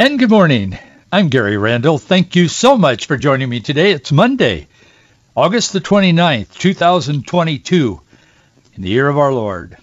And 0.00 0.16
good 0.16 0.30
morning. 0.30 0.78
I'm 1.10 1.26
Gary 1.26 1.56
Randall. 1.56 1.98
Thank 1.98 2.36
you 2.36 2.46
so 2.46 2.78
much 2.78 3.06
for 3.06 3.16
joining 3.16 3.48
me 3.48 3.58
today. 3.58 3.90
It's 3.90 4.12
Monday, 4.12 4.68
August 5.34 5.72
the 5.72 5.80
29th, 5.80 6.56
2022, 6.56 8.00
in 8.74 8.82
the 8.82 8.88
year 8.90 9.08
of 9.08 9.18
our 9.18 9.32
Lord. 9.32 9.76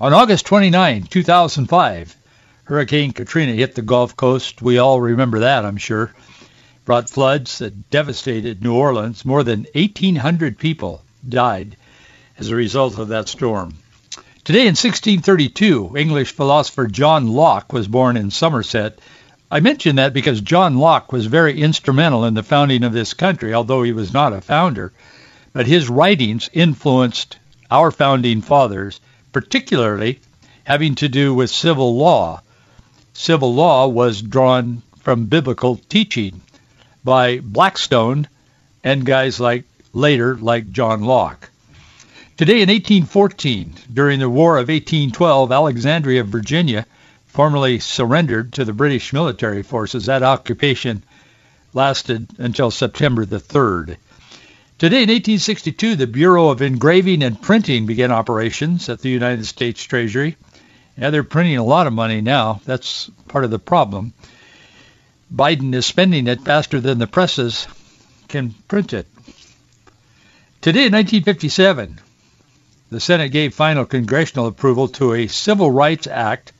On 0.00 0.12
August 0.12 0.44
29, 0.46 1.04
2005, 1.04 2.16
Hurricane 2.64 3.12
Katrina 3.12 3.52
hit 3.52 3.76
the 3.76 3.82
Gulf 3.82 4.16
Coast. 4.16 4.60
We 4.60 4.78
all 4.78 5.00
remember 5.00 5.38
that, 5.38 5.64
I'm 5.64 5.76
sure. 5.76 6.12
Brought 6.84 7.08
floods 7.08 7.58
that 7.58 7.90
devastated 7.90 8.64
New 8.64 8.74
Orleans. 8.74 9.24
More 9.24 9.44
than 9.44 9.68
1,800 9.72 10.58
people 10.58 11.00
died 11.28 11.76
as 12.38 12.48
a 12.48 12.56
result 12.56 12.98
of 12.98 13.06
that 13.10 13.28
storm. 13.28 13.74
Today 14.42 14.62
in 14.62 14.74
1632, 14.74 15.96
English 15.96 16.32
philosopher 16.32 16.88
John 16.88 17.28
Locke 17.28 17.72
was 17.72 17.86
born 17.86 18.16
in 18.16 18.32
Somerset 18.32 18.98
I 19.52 19.58
mention 19.58 19.96
that 19.96 20.12
because 20.12 20.40
John 20.40 20.78
Locke 20.78 21.10
was 21.10 21.26
very 21.26 21.60
instrumental 21.60 22.24
in 22.24 22.34
the 22.34 22.42
founding 22.44 22.84
of 22.84 22.92
this 22.92 23.14
country, 23.14 23.52
although 23.52 23.82
he 23.82 23.92
was 23.92 24.12
not 24.12 24.32
a 24.32 24.40
founder. 24.40 24.92
But 25.52 25.66
his 25.66 25.88
writings 25.88 26.48
influenced 26.52 27.36
our 27.68 27.90
founding 27.90 28.42
fathers, 28.42 29.00
particularly 29.32 30.20
having 30.62 30.94
to 30.96 31.08
do 31.08 31.34
with 31.34 31.50
civil 31.50 31.96
law. 31.96 32.42
Civil 33.12 33.52
law 33.52 33.88
was 33.88 34.22
drawn 34.22 34.82
from 35.00 35.26
biblical 35.26 35.80
teaching 35.88 36.42
by 37.02 37.40
Blackstone 37.40 38.28
and 38.84 39.04
guys 39.04 39.40
like 39.40 39.64
later 39.92 40.36
like 40.36 40.70
John 40.70 41.02
Locke. 41.02 41.50
Today 42.36 42.62
in 42.62 42.68
1814, 42.68 43.74
during 43.92 44.20
the 44.20 44.30
War 44.30 44.58
of 44.58 44.68
1812, 44.68 45.50
Alexandria, 45.50 46.22
Virginia, 46.22 46.86
formally 47.32 47.78
surrendered 47.78 48.52
to 48.52 48.64
the 48.64 48.72
British 48.72 49.12
military 49.12 49.62
forces. 49.62 50.06
That 50.06 50.22
occupation 50.22 51.04
lasted 51.72 52.28
until 52.38 52.70
September 52.70 53.24
the 53.24 53.38
3rd. 53.38 53.96
Today, 54.78 55.02
in 55.02 55.10
1862, 55.10 55.94
the 55.94 56.06
Bureau 56.06 56.48
of 56.48 56.60
Engraving 56.60 57.22
and 57.22 57.40
Printing 57.40 57.86
began 57.86 58.10
operations 58.10 58.88
at 58.88 59.00
the 59.00 59.10
United 59.10 59.46
States 59.46 59.82
Treasury. 59.84 60.36
Yeah, 60.98 61.10
they're 61.10 61.22
printing 61.22 61.58
a 61.58 61.64
lot 61.64 61.86
of 61.86 61.92
money 61.92 62.20
now. 62.20 62.60
That's 62.64 63.10
part 63.28 63.44
of 63.44 63.50
the 63.50 63.58
problem. 63.58 64.12
Biden 65.32 65.72
is 65.74 65.86
spending 65.86 66.26
it 66.26 66.40
faster 66.40 66.80
than 66.80 66.98
the 66.98 67.06
presses 67.06 67.68
can 68.26 68.54
print 68.66 68.92
it. 68.92 69.06
Today, 70.60 70.86
in 70.86 70.92
1957, 70.92 72.00
the 72.90 73.00
Senate 73.00 73.28
gave 73.28 73.54
final 73.54 73.84
congressional 73.84 74.46
approval 74.46 74.88
to 74.88 75.14
a 75.14 75.28
Civil 75.28 75.70
Rights 75.70 76.08
Act 76.08 76.52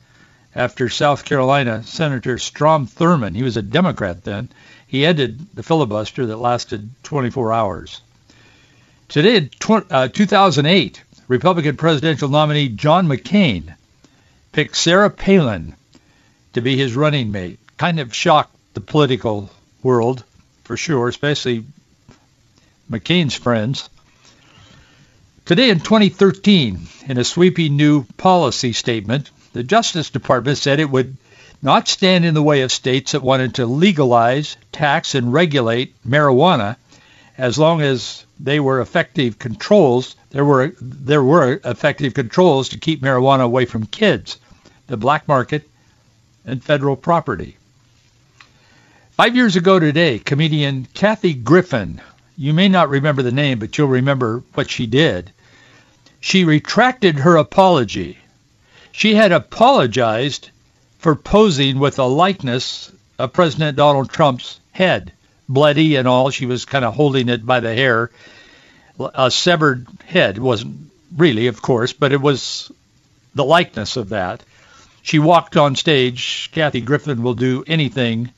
after 0.55 0.89
South 0.89 1.23
Carolina 1.25 1.83
Senator 1.83 2.37
Strom 2.37 2.87
Thurmond, 2.87 3.35
he 3.35 3.43
was 3.43 3.57
a 3.57 3.61
Democrat 3.61 4.23
then, 4.23 4.49
he 4.87 5.05
ended 5.05 5.39
the 5.53 5.63
filibuster 5.63 6.25
that 6.25 6.37
lasted 6.37 6.89
24 7.03 7.53
hours. 7.53 8.01
Today, 9.07 9.37
in 9.37 9.49
uh, 9.89 10.07
2008, 10.09 11.03
Republican 11.27 11.77
presidential 11.77 12.29
nominee 12.29 12.69
John 12.69 13.07
McCain 13.07 13.73
picked 14.51 14.75
Sarah 14.75 15.09
Palin 15.09 15.75
to 16.53 16.61
be 16.61 16.75
his 16.75 16.95
running 16.95 17.31
mate. 17.31 17.59
Kind 17.77 17.99
of 17.99 18.13
shocked 18.13 18.55
the 18.73 18.81
political 18.81 19.49
world, 19.81 20.23
for 20.65 20.75
sure, 20.75 21.07
especially 21.07 21.65
McCain's 22.89 23.35
friends. 23.35 23.89
Today 25.45 25.69
in 25.69 25.79
2013, 25.79 26.87
in 27.07 27.17
a 27.17 27.23
sweeping 27.23 27.77
new 27.77 28.03
policy 28.17 28.73
statement, 28.73 29.29
the 29.53 29.63
Justice 29.63 30.09
Department 30.09 30.57
said 30.57 30.79
it 30.79 30.89
would 30.89 31.17
not 31.61 31.87
stand 31.87 32.25
in 32.25 32.33
the 32.33 32.41
way 32.41 32.61
of 32.61 32.71
states 32.71 33.11
that 33.11 33.21
wanted 33.21 33.55
to 33.55 33.65
legalize, 33.65 34.57
tax, 34.71 35.13
and 35.13 35.31
regulate 35.31 35.93
marijuana 36.07 36.77
as 37.37 37.57
long 37.57 37.81
as 37.81 38.25
they 38.39 38.59
were 38.59 38.81
effective 38.81 39.37
controls. 39.37 40.15
There 40.31 40.45
were 40.45 40.73
there 40.81 41.23
were 41.23 41.59
effective 41.63 42.13
controls 42.13 42.69
to 42.69 42.79
keep 42.79 43.01
marijuana 43.01 43.43
away 43.43 43.65
from 43.65 43.85
kids, 43.85 44.37
the 44.87 44.97
black 44.97 45.27
market, 45.27 45.69
and 46.45 46.63
federal 46.63 46.95
property. 46.95 47.57
Five 49.11 49.35
years 49.35 49.55
ago 49.55 49.79
today, 49.79 50.17
comedian 50.17 50.87
Kathy 50.93 51.33
Griffin, 51.33 52.01
you 52.37 52.53
may 52.53 52.69
not 52.69 52.89
remember 52.89 53.21
the 53.21 53.31
name, 53.31 53.59
but 53.59 53.77
you'll 53.77 53.87
remember 53.87 54.41
what 54.55 54.69
she 54.69 54.87
did. 54.87 55.31
She 56.19 56.43
retracted 56.45 57.15
her 57.19 57.35
apology 57.35 58.17
she 58.91 59.15
had 59.15 59.31
apologized 59.31 60.49
for 60.99 61.15
posing 61.15 61.79
with 61.79 61.99
a 61.99 62.03
likeness 62.03 62.91
of 63.17 63.33
President 63.33 63.77
Donald 63.77 64.09
Trump's 64.09 64.59
head, 64.71 65.13
bloody 65.47 65.95
and 65.95 66.07
all. 66.07 66.29
She 66.29 66.45
was 66.45 66.65
kind 66.65 66.85
of 66.85 66.93
holding 66.93 67.29
it 67.29 67.45
by 67.45 67.59
the 67.59 67.73
hair. 67.73 68.11
A 68.99 69.31
severed 69.31 69.87
head 70.05 70.37
wasn't 70.37 70.91
really, 71.15 71.47
of 71.47 71.61
course, 71.61 71.93
but 71.93 72.11
it 72.11 72.21
was 72.21 72.71
the 73.33 73.45
likeness 73.45 73.97
of 73.97 74.09
that. 74.09 74.43
She 75.01 75.19
walked 75.19 75.57
on 75.57 75.75
stage. 75.75 76.49
Kathy 76.51 76.81
Griffin 76.81 77.23
will 77.23 77.33
do 77.33 77.63
anything 77.65 78.31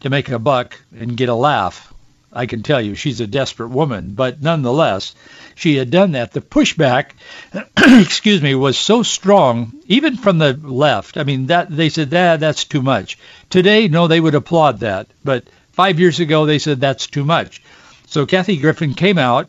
to 0.00 0.10
make 0.10 0.28
a 0.28 0.38
buck 0.38 0.78
and 0.96 1.16
get 1.16 1.28
a 1.28 1.34
laugh. 1.34 1.93
I 2.34 2.46
can 2.46 2.62
tell 2.62 2.80
you 2.80 2.94
she's 2.94 3.20
a 3.20 3.26
desperate 3.26 3.68
woman, 3.68 4.14
but 4.14 4.42
nonetheless, 4.42 5.14
she 5.54 5.76
had 5.76 5.90
done 5.90 6.12
that. 6.12 6.32
The 6.32 6.40
pushback, 6.40 7.10
excuse 7.76 8.42
me, 8.42 8.54
was 8.54 8.76
so 8.76 9.02
strong, 9.02 9.72
even 9.86 10.16
from 10.16 10.38
the 10.38 10.52
left. 10.54 11.16
I 11.16 11.24
mean, 11.24 11.46
that 11.46 11.74
they 11.74 11.88
said 11.88 12.10
that 12.10 12.40
that's 12.40 12.64
too 12.64 12.82
much. 12.82 13.18
Today, 13.50 13.88
no, 13.88 14.08
they 14.08 14.20
would 14.20 14.34
applaud 14.34 14.80
that, 14.80 15.06
but 15.22 15.44
five 15.72 16.00
years 16.00 16.20
ago 16.20 16.46
they 16.46 16.58
said 16.58 16.80
that's 16.80 17.06
too 17.06 17.24
much. 17.24 17.62
So 18.06 18.26
Kathy 18.26 18.56
Griffin 18.56 18.94
came 18.94 19.18
out 19.18 19.48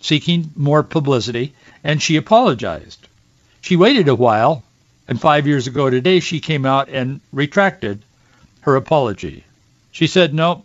seeking 0.00 0.50
more 0.56 0.82
publicity, 0.82 1.54
and 1.84 2.00
she 2.00 2.16
apologized. 2.16 3.06
She 3.60 3.76
waited 3.76 4.08
a 4.08 4.14
while, 4.14 4.64
and 5.06 5.20
five 5.20 5.46
years 5.46 5.66
ago 5.66 5.90
today 5.90 6.20
she 6.20 6.40
came 6.40 6.64
out 6.64 6.88
and 6.88 7.20
retracted 7.32 8.02
her 8.62 8.76
apology. 8.76 9.44
She 9.92 10.06
said, 10.06 10.32
no, 10.32 10.64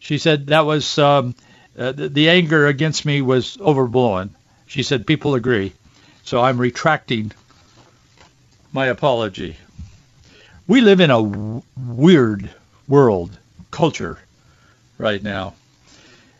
she 0.00 0.18
said 0.18 0.48
that 0.48 0.66
was 0.66 0.98
um, 0.98 1.34
uh, 1.78 1.92
the, 1.92 2.08
the 2.08 2.28
anger 2.30 2.66
against 2.66 3.06
me 3.06 3.22
was 3.22 3.56
overblown. 3.60 4.34
She 4.66 4.82
said 4.82 5.06
people 5.06 5.34
agree, 5.34 5.72
so 6.24 6.40
I'm 6.40 6.58
retracting 6.58 7.32
my 8.72 8.86
apology. 8.86 9.56
We 10.66 10.80
live 10.80 11.00
in 11.00 11.10
a 11.10 11.22
w- 11.22 11.62
weird 11.76 12.50
world 12.88 13.36
culture 13.70 14.18
right 14.98 15.22
now. 15.22 15.54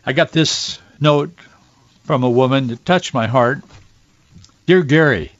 I 0.05 0.13
got 0.13 0.31
this 0.31 0.79
note 0.99 1.31
from 2.03 2.23
a 2.23 2.29
woman 2.29 2.67
that 2.67 2.85
touched 2.85 3.13
my 3.13 3.27
heart. 3.27 3.61
Dear 4.65 4.83
Gary, 4.83 5.31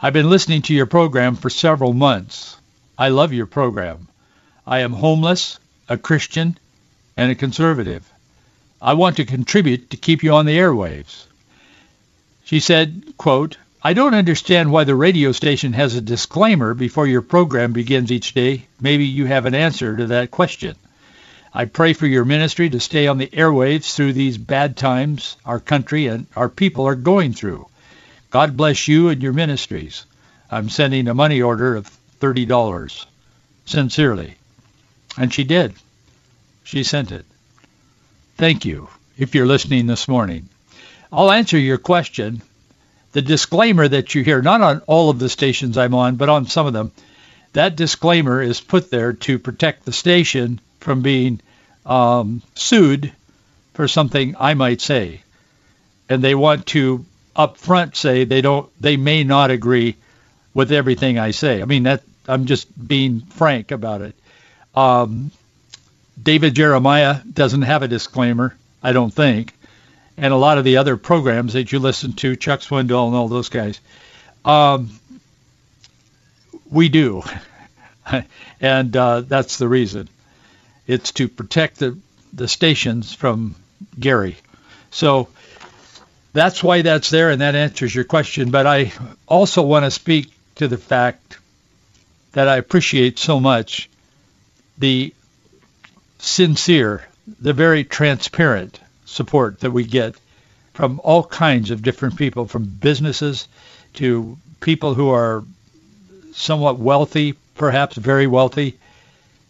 I've 0.00 0.12
been 0.12 0.30
listening 0.30 0.62
to 0.62 0.74
your 0.74 0.86
program 0.86 1.36
for 1.36 1.50
several 1.50 1.92
months. 1.92 2.56
I 2.98 3.08
love 3.08 3.32
your 3.32 3.46
program. 3.46 4.08
I 4.66 4.80
am 4.80 4.92
homeless, 4.92 5.58
a 5.88 5.96
Christian, 5.96 6.58
and 7.16 7.30
a 7.30 7.34
conservative. 7.34 8.10
I 8.80 8.94
want 8.94 9.16
to 9.16 9.24
contribute 9.24 9.90
to 9.90 9.96
keep 9.96 10.22
you 10.22 10.34
on 10.34 10.46
the 10.46 10.58
airwaves. 10.58 11.24
She 12.44 12.60
said, 12.60 13.14
quote, 13.16 13.56
I 13.82 13.92
don't 13.92 14.14
understand 14.14 14.72
why 14.72 14.84
the 14.84 14.94
radio 14.94 15.32
station 15.32 15.74
has 15.74 15.94
a 15.94 16.00
disclaimer 16.00 16.74
before 16.74 17.06
your 17.06 17.22
program 17.22 17.72
begins 17.72 18.10
each 18.10 18.32
day. 18.32 18.66
Maybe 18.80 19.04
you 19.04 19.26
have 19.26 19.46
an 19.46 19.54
answer 19.54 19.96
to 19.96 20.06
that 20.06 20.30
question. 20.30 20.76
I 21.52 21.66
pray 21.66 21.92
for 21.92 22.06
your 22.06 22.24
ministry 22.24 22.70
to 22.70 22.80
stay 22.80 23.06
on 23.06 23.18
the 23.18 23.28
airwaves 23.28 23.94
through 23.94 24.14
these 24.14 24.38
bad 24.38 24.76
times 24.76 25.36
our 25.44 25.60
country 25.60 26.06
and 26.06 26.26
our 26.34 26.48
people 26.48 26.86
are 26.86 26.94
going 26.94 27.32
through. 27.32 27.68
God 28.30 28.56
bless 28.56 28.88
you 28.88 29.10
and 29.10 29.22
your 29.22 29.32
ministries. 29.32 30.06
I'm 30.50 30.68
sending 30.68 31.06
a 31.06 31.14
money 31.14 31.42
order 31.42 31.76
of 31.76 31.90
$30. 32.20 33.06
Sincerely. 33.66 34.34
And 35.16 35.32
she 35.32 35.44
did. 35.44 35.74
She 36.64 36.82
sent 36.82 37.12
it. 37.12 37.24
Thank 38.36 38.64
you, 38.64 38.88
if 39.16 39.34
you're 39.34 39.46
listening 39.46 39.86
this 39.86 40.08
morning. 40.08 40.48
I'll 41.12 41.30
answer 41.30 41.58
your 41.58 41.78
question. 41.78 42.42
The 43.12 43.22
disclaimer 43.22 43.86
that 43.86 44.14
you 44.14 44.24
hear, 44.24 44.42
not 44.42 44.60
on 44.60 44.80
all 44.86 45.10
of 45.10 45.20
the 45.20 45.28
stations 45.28 45.78
I'm 45.78 45.94
on, 45.94 46.16
but 46.16 46.28
on 46.28 46.46
some 46.46 46.66
of 46.66 46.72
them, 46.72 46.90
that 47.52 47.76
disclaimer 47.76 48.42
is 48.42 48.60
put 48.60 48.90
there 48.90 49.12
to 49.12 49.38
protect 49.38 49.84
the 49.84 49.92
station 49.92 50.60
from 50.80 51.02
being 51.02 51.40
um, 51.86 52.42
sued 52.54 53.12
for 53.74 53.86
something 53.86 54.34
I 54.38 54.54
might 54.54 54.80
say. 54.80 55.20
And 56.08 56.22
they 56.22 56.34
want 56.34 56.66
to 56.68 57.04
up 57.36 57.56
front 57.56 57.96
say 57.96 58.24
they 58.24 58.40
don't 58.40 58.70
they 58.80 58.96
may 58.96 59.24
not 59.24 59.50
agree 59.50 59.96
with 60.52 60.72
everything 60.72 61.18
I 61.18 61.32
say. 61.32 61.62
I 61.62 61.64
mean 61.64 61.84
that 61.84 62.02
I'm 62.26 62.46
just 62.46 62.66
being 62.88 63.20
frank 63.20 63.70
about 63.70 64.02
it. 64.02 64.14
Um, 64.74 65.30
David 66.20 66.54
Jeremiah 66.54 67.20
doesn't 67.30 67.62
have 67.62 67.82
a 67.82 67.88
disclaimer, 67.88 68.56
I 68.82 68.92
don't 68.92 69.12
think, 69.12 69.52
and 70.16 70.32
a 70.32 70.36
lot 70.36 70.58
of 70.58 70.64
the 70.64 70.76
other 70.76 70.96
programs 70.96 71.54
that 71.54 71.72
you 71.72 71.78
listen 71.78 72.12
to, 72.14 72.36
Chuck 72.36 72.60
Swindoll 72.60 73.08
and 73.08 73.16
all 73.16 73.28
those 73.28 73.48
guys, 73.48 73.80
um, 74.44 74.90
we 76.70 76.88
do, 76.88 77.22
and 78.60 78.96
uh, 78.96 79.22
that's 79.22 79.58
the 79.58 79.68
reason. 79.68 80.08
It's 80.86 81.12
to 81.12 81.28
protect 81.28 81.78
the 81.78 81.98
the 82.32 82.48
stations 82.48 83.14
from 83.14 83.54
Gary. 83.98 84.36
So 84.90 85.28
that's 86.32 86.62
why 86.62 86.82
that's 86.82 87.10
there, 87.10 87.30
and 87.30 87.40
that 87.40 87.54
answers 87.54 87.94
your 87.94 88.04
question. 88.04 88.50
But 88.50 88.66
I 88.66 88.92
also 89.26 89.62
want 89.62 89.84
to 89.84 89.90
speak 89.90 90.32
to 90.56 90.68
the 90.68 90.78
fact 90.78 91.38
that 92.32 92.48
I 92.48 92.56
appreciate 92.56 93.18
so 93.18 93.40
much 93.40 93.88
the 94.78 95.14
sincere, 96.24 97.06
the 97.40 97.52
very 97.52 97.84
transparent 97.84 98.80
support 99.04 99.60
that 99.60 99.70
we 99.70 99.84
get 99.84 100.14
from 100.72 101.00
all 101.04 101.22
kinds 101.22 101.70
of 101.70 101.82
different 101.82 102.16
people, 102.16 102.46
from 102.46 102.64
businesses 102.64 103.46
to 103.94 104.36
people 104.60 104.94
who 104.94 105.10
are 105.10 105.44
somewhat 106.32 106.78
wealthy, 106.78 107.34
perhaps 107.54 107.96
very 107.96 108.26
wealthy, 108.26 108.76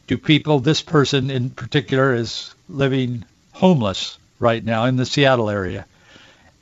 to 0.09 0.19
people. 0.19 0.61
This 0.61 0.82
person 0.82 1.31
in 1.31 1.50
particular 1.50 2.15
is 2.15 2.55
living 2.69 3.25
homeless 3.53 4.19
right 4.38 4.62
now 4.62 4.85
in 4.85 4.97
the 4.97 5.06
Seattle 5.06 5.49
area. 5.49 5.87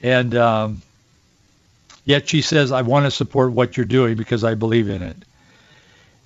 And 0.03 0.35
um, 0.37 0.83
yet 2.05 2.29
she 2.29 2.43
says, 2.43 2.71
I 2.71 2.83
want 2.83 3.07
to 3.07 3.11
support 3.11 3.53
what 3.53 3.77
you're 3.77 3.87
doing 3.87 4.17
because 4.17 4.45
I 4.45 4.55
believe 4.55 4.89
in 4.89 5.03
it 5.03 5.17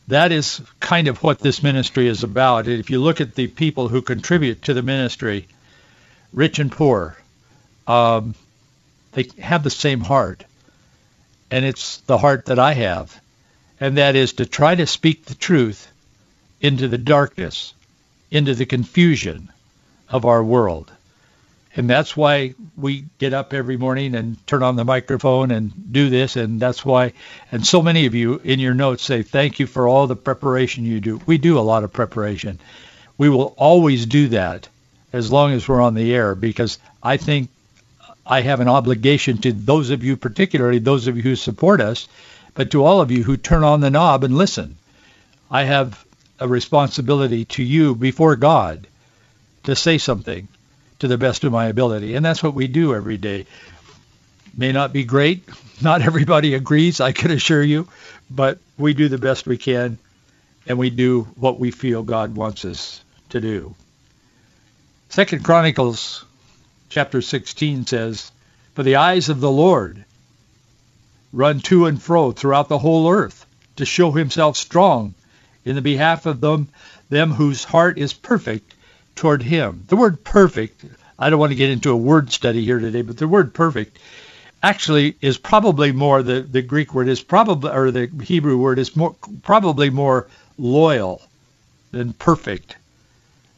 that 0.08 0.32
is 0.32 0.60
kind 0.80 1.08
of 1.08 1.22
what 1.22 1.38
this 1.40 1.62
ministry 1.62 2.06
is 2.06 2.22
about. 2.22 2.68
If 2.68 2.90
you 2.90 3.00
look 3.00 3.20
at 3.20 3.34
the 3.34 3.48
people 3.48 3.88
who 3.88 4.02
contribute 4.02 4.62
to 4.62 4.74
the 4.74 4.82
ministry, 4.82 5.48
rich 6.32 6.58
and 6.58 6.70
poor, 6.70 7.16
um, 7.86 8.34
they 9.12 9.28
have 9.40 9.62
the 9.62 9.70
same 9.70 10.00
heart. 10.00 10.44
And 11.50 11.64
it's 11.64 11.98
the 11.98 12.18
heart 12.18 12.46
that 12.46 12.58
I 12.58 12.74
have. 12.74 13.20
And 13.80 13.98
that 13.98 14.16
is 14.16 14.34
to 14.34 14.46
try 14.46 14.74
to 14.74 14.86
speak 14.86 15.24
the 15.24 15.34
truth 15.34 15.90
into 16.60 16.88
the 16.88 16.98
darkness, 16.98 17.74
into 18.30 18.54
the 18.54 18.66
confusion 18.66 19.50
of 20.08 20.24
our 20.24 20.42
world. 20.42 20.90
And 21.76 21.90
that's 21.90 22.16
why 22.16 22.54
we 22.74 23.04
get 23.18 23.34
up 23.34 23.52
every 23.52 23.76
morning 23.76 24.14
and 24.14 24.44
turn 24.46 24.62
on 24.62 24.76
the 24.76 24.84
microphone 24.84 25.50
and 25.50 25.92
do 25.92 26.08
this. 26.08 26.36
And 26.36 26.58
that's 26.58 26.86
why, 26.86 27.12
and 27.52 27.66
so 27.66 27.82
many 27.82 28.06
of 28.06 28.14
you 28.14 28.40
in 28.42 28.60
your 28.60 28.72
notes 28.72 29.02
say, 29.02 29.22
thank 29.22 29.60
you 29.60 29.66
for 29.66 29.86
all 29.86 30.06
the 30.06 30.16
preparation 30.16 30.86
you 30.86 31.00
do. 31.00 31.20
We 31.26 31.36
do 31.36 31.58
a 31.58 31.60
lot 31.60 31.84
of 31.84 31.92
preparation. 31.92 32.58
We 33.18 33.28
will 33.28 33.54
always 33.58 34.06
do 34.06 34.28
that 34.28 34.68
as 35.12 35.30
long 35.30 35.52
as 35.52 35.68
we're 35.68 35.82
on 35.82 35.94
the 35.94 36.14
air 36.14 36.34
because 36.34 36.78
I 37.02 37.18
think 37.18 37.50
I 38.24 38.40
have 38.40 38.60
an 38.60 38.68
obligation 38.68 39.38
to 39.38 39.52
those 39.52 39.90
of 39.90 40.02
you, 40.02 40.16
particularly 40.16 40.78
those 40.78 41.06
of 41.08 41.16
you 41.18 41.22
who 41.22 41.36
support 41.36 41.82
us, 41.82 42.08
but 42.54 42.70
to 42.70 42.84
all 42.84 43.02
of 43.02 43.10
you 43.10 43.22
who 43.22 43.36
turn 43.36 43.64
on 43.64 43.80
the 43.80 43.90
knob 43.90 44.24
and 44.24 44.36
listen. 44.36 44.78
I 45.50 45.64
have 45.64 46.02
a 46.40 46.48
responsibility 46.48 47.44
to 47.44 47.62
you 47.62 47.94
before 47.94 48.36
God 48.36 48.86
to 49.64 49.76
say 49.76 49.98
something 49.98 50.48
to 50.98 51.08
the 51.08 51.18
best 51.18 51.44
of 51.44 51.52
my 51.52 51.66
ability. 51.66 52.14
And 52.14 52.24
that's 52.24 52.42
what 52.42 52.54
we 52.54 52.66
do 52.66 52.94
every 52.94 53.16
day. 53.16 53.46
May 54.56 54.72
not 54.72 54.92
be 54.92 55.04
great. 55.04 55.48
Not 55.82 56.00
everybody 56.00 56.54
agrees, 56.54 57.00
I 57.00 57.12
can 57.12 57.30
assure 57.30 57.62
you, 57.62 57.86
but 58.30 58.58
we 58.78 58.94
do 58.94 59.08
the 59.08 59.18
best 59.18 59.46
we 59.46 59.58
can 59.58 59.98
and 60.66 60.78
we 60.78 60.88
do 60.88 61.22
what 61.36 61.60
we 61.60 61.70
feel 61.70 62.02
God 62.02 62.34
wants 62.34 62.64
us 62.64 63.02
to 63.28 63.40
do. 63.40 63.74
Second 65.10 65.44
Chronicles 65.44 66.24
chapter 66.88 67.20
16 67.20 67.86
says, 67.86 68.32
For 68.74 68.82
the 68.82 68.96
eyes 68.96 69.28
of 69.28 69.40
the 69.40 69.50
Lord 69.50 70.04
run 71.32 71.60
to 71.60 71.86
and 71.86 72.02
fro 72.02 72.32
throughout 72.32 72.68
the 72.68 72.78
whole 72.78 73.10
earth 73.10 73.46
to 73.76 73.84
show 73.84 74.10
himself 74.12 74.56
strong 74.56 75.14
in 75.64 75.74
the 75.74 75.82
behalf 75.82 76.26
of 76.26 76.40
them, 76.40 76.68
them 77.10 77.32
whose 77.32 77.64
heart 77.64 77.98
is 77.98 78.12
perfect 78.12 78.74
toward 79.16 79.42
him. 79.42 79.84
The 79.88 79.96
word 79.96 80.22
perfect, 80.22 80.84
I 81.18 81.30
don't 81.30 81.40
want 81.40 81.50
to 81.50 81.56
get 81.56 81.70
into 81.70 81.90
a 81.90 81.96
word 81.96 82.30
study 82.30 82.64
here 82.64 82.78
today, 82.78 83.02
but 83.02 83.16
the 83.16 83.26
word 83.26 83.54
perfect 83.54 83.98
actually 84.62 85.16
is 85.20 85.38
probably 85.38 85.92
more 85.92 86.22
the, 86.22 86.40
the 86.40 86.62
Greek 86.62 86.94
word 86.94 87.08
is 87.08 87.22
probably 87.22 87.70
or 87.70 87.90
the 87.90 88.10
Hebrew 88.22 88.56
word 88.56 88.78
is 88.78 88.96
more 88.96 89.14
probably 89.42 89.90
more 89.90 90.28
loyal 90.58 91.22
than 91.90 92.12
perfect. 92.12 92.76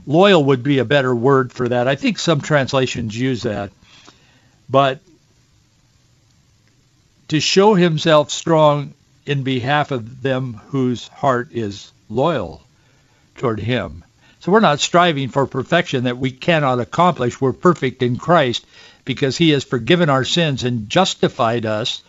Loyal 0.07 0.45
would 0.45 0.63
be 0.63 0.79
a 0.79 0.85
better 0.85 1.15
word 1.15 1.53
for 1.53 1.69
that. 1.69 1.89
I 1.89 1.97
think 1.97 2.19
some 2.19 2.41
translations 2.41 3.19
use 3.19 3.43
that. 3.43 3.71
But 4.71 5.01
to 7.29 7.41
show 7.41 7.75
himself 7.75 8.31
strong 8.31 8.95
in 9.27 9.43
behalf 9.43 9.91
of 9.91 10.23
them 10.23 10.55
whose 10.69 11.09
heart 11.09 11.51
is 11.53 11.93
loyal 12.09 12.63
toward 13.37 13.61
him. 13.61 14.05
So 14.41 14.53
we're 14.53 14.61
not 14.61 14.81
striving 14.81 15.29
for 15.29 15.47
perfection 15.47 16.05
that 16.05 16.19
we 16.19 16.31
cannot 16.31 16.81
accomplish. 16.81 17.41
We're 17.41 17.53
perfect 17.53 18.03
in 18.03 18.17
Christ 18.17 18.65
because 19.05 19.37
he 19.37 19.51
has 19.51 19.65
forgiven 19.65 20.09
our 20.09 20.25
sins 20.25 20.65
and 20.65 20.89
justified 20.89 21.67
us 21.67 22.03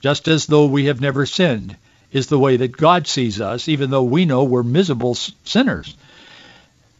just 0.00 0.28
as 0.28 0.46
though 0.46 0.66
we 0.66 0.86
have 0.86 1.00
never 1.00 1.26
sinned 1.26 1.76
is 2.12 2.26
the 2.26 2.38
way 2.38 2.56
that 2.56 2.76
God 2.76 3.06
sees 3.06 3.40
us, 3.40 3.68
even 3.68 3.90
though 3.90 4.02
we 4.02 4.24
know 4.24 4.44
we're 4.44 4.62
miserable 4.62 5.14
sinners. 5.14 5.94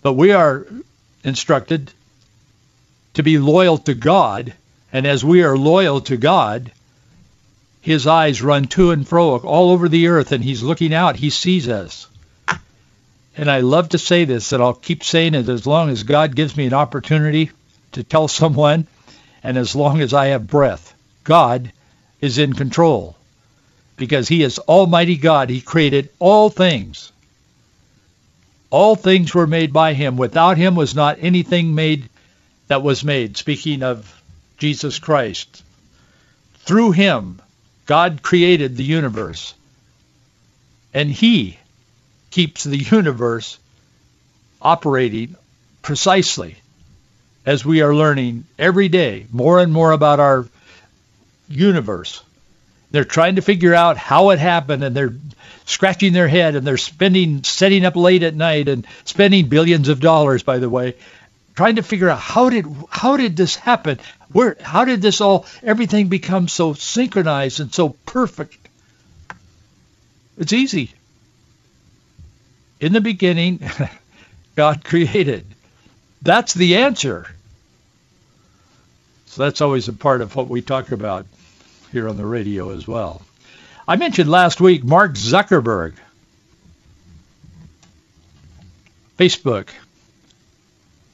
But 0.03 0.13
we 0.15 0.33
are 0.33 0.67
instructed 1.25 1.93
to 3.15 3.23
be 3.23 3.39
loyal 3.39 3.79
to 3.79 3.95
God, 3.95 4.55
and 4.93 5.07
as 5.07 5.25
we 5.25 5.43
are 5.43 5.57
loyal 5.57 6.01
to 6.03 6.17
God, 6.17 6.71
his 7.81 8.07
eyes 8.07 8.41
run 8.41 8.67
to 8.69 8.93
and 8.93 9.07
fro 9.07 9.37
all 9.39 9.71
over 9.73 9.89
the 9.89 10.09
earth, 10.09 10.33
and 10.33 10.45
he's 10.45 10.63
looking 10.63 10.95
out. 10.95 11.17
He 11.17 11.31
sees 11.31 11.69
us 11.69 12.07
and 13.37 13.51
I 13.51 13.61
love 13.61 13.91
to 13.91 13.99
say 13.99 14.25
this, 14.25 14.53
and 14.53 14.63
I'll 14.63 14.75
keep 14.75 15.05
saying 15.05 15.35
it 15.35 15.49
as 15.49 15.67
long 15.67 15.91
as 15.91 16.03
God 16.03 16.35
gives 16.35 16.57
me 16.57 16.67
an 16.67 16.75
opportunity 16.75 17.51
to 17.93 18.03
tell 18.03 18.29
someone, 18.41 18.87
and 19.43 19.57
as 19.57 19.75
long 19.75 20.01
as 20.01 20.13
I 20.13 20.27
have 20.27 20.47
breath. 20.47 20.95
God 21.25 21.73
is 22.21 22.39
in 22.39 22.53
control 22.55 23.17
because 23.97 24.29
he 24.29 24.43
is 24.43 24.59
Almighty 24.59 25.17
God. 25.17 25.51
He 25.51 25.61
created 25.61 26.11
all 26.19 26.51
things. 26.51 27.13
All 28.71 28.97
things 28.97 29.35
were 29.35 29.47
made 29.47 29.73
by 29.73 29.95
him. 29.95 30.17
Without 30.17 30.57
him 30.57 30.75
was 30.75 30.95
not 30.95 31.19
anything 31.21 31.75
made 31.75 32.09
that 32.69 32.83
was 32.83 33.05
made. 33.05 33.37
Speaking 33.37 33.83
of 33.83 34.23
Jesus 34.59 34.99
Christ. 34.99 35.63
Through 36.61 36.93
him, 36.93 37.41
God 37.87 38.23
created 38.23 38.77
the 38.77 38.85
universe. 38.85 39.55
And 40.95 41.11
he 41.11 41.59
keeps 42.31 42.65
the 42.65 42.79
universe 42.79 43.59
operating 44.63 45.37
precisely 45.83 46.57
as 47.47 47.65
we 47.65 47.81
are 47.81 47.95
learning 47.95 48.45
every 48.59 48.89
day 48.89 49.27
more 49.33 49.61
and 49.61 49.73
more 49.73 49.93
about 49.93 50.21
our 50.21 50.47
universe. 51.49 52.23
They're 52.91 53.05
trying 53.05 53.37
to 53.37 53.43
figure 53.43 53.75
out 53.75 53.97
how 53.97 54.31
it 54.31 54.39
happened 54.39 54.85
and 54.85 54.95
they're 54.95 55.15
scratching 55.65 56.13
their 56.13 56.29
head 56.29 56.57
and 56.57 56.67
they're 56.67 56.77
spending, 56.77 57.45
setting 57.45 57.85
up 57.85 57.97
late 57.97 58.23
at 58.23 58.35
night 58.35 58.69
and 58.69 58.87
spending 59.05 59.49
billions 59.49 59.89
of 59.89 60.01
dollars, 60.01 60.43
by 60.43 60.59
the 60.59 60.69
way, 60.69 60.97
trying 61.55 61.77
to 61.77 61.83
figure 61.83 62.09
out 62.09 62.19
how 62.19 62.51
did, 62.51 62.67
how 62.91 63.17
did 63.17 63.37
this 63.37 63.55
happen? 63.57 63.99
Where, 64.33 64.57
how 64.61 64.85
did 64.85 65.03
this 65.03 65.21
all, 65.21 65.47
everything 65.63 66.09
become 66.09 66.49
so 66.49 66.75
synchronized 66.75 67.61
and 67.61 67.73
so 67.73 67.91
perfect? 67.91 68.57
It's 70.37 70.53
easy. 70.53 70.93
In 72.81 72.93
the 72.93 73.01
beginning, 73.01 73.61
God 74.57 74.85
created. 74.85 75.47
That's 76.23 76.55
the 76.55 76.79
answer. 76.79 77.27
So 79.27 79.43
that's 79.43 79.61
always 79.61 79.89
a 79.89 79.93
part 79.93 80.23
of 80.23 80.35
what 80.35 80.49
we 80.49 80.63
talk 80.63 80.91
about 80.91 81.27
here 81.93 82.09
on 82.09 82.17
the 82.17 82.27
radio 82.27 82.71
as 82.71 82.89
well. 82.89 83.23
I 83.87 83.97
mentioned 83.97 84.31
last 84.31 84.61
week 84.61 84.83
Mark 84.83 85.15
Zuckerberg, 85.15 85.95
Facebook. 89.19 89.69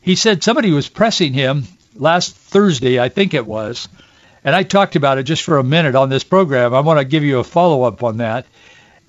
He 0.02 0.14
said 0.14 0.42
somebody 0.42 0.70
was 0.70 0.88
pressing 0.88 1.32
him 1.32 1.64
last 1.96 2.36
Thursday, 2.36 3.00
I 3.00 3.08
think 3.08 3.34
it 3.34 3.46
was, 3.46 3.88
and 4.44 4.54
I 4.54 4.62
talked 4.62 4.94
about 4.94 5.18
it 5.18 5.24
just 5.24 5.42
for 5.42 5.58
a 5.58 5.64
minute 5.64 5.96
on 5.96 6.08
this 6.08 6.22
program. 6.22 6.74
I 6.74 6.80
want 6.80 7.00
to 7.00 7.04
give 7.04 7.24
you 7.24 7.40
a 7.40 7.44
follow-up 7.44 8.02
on 8.04 8.18
that 8.18 8.46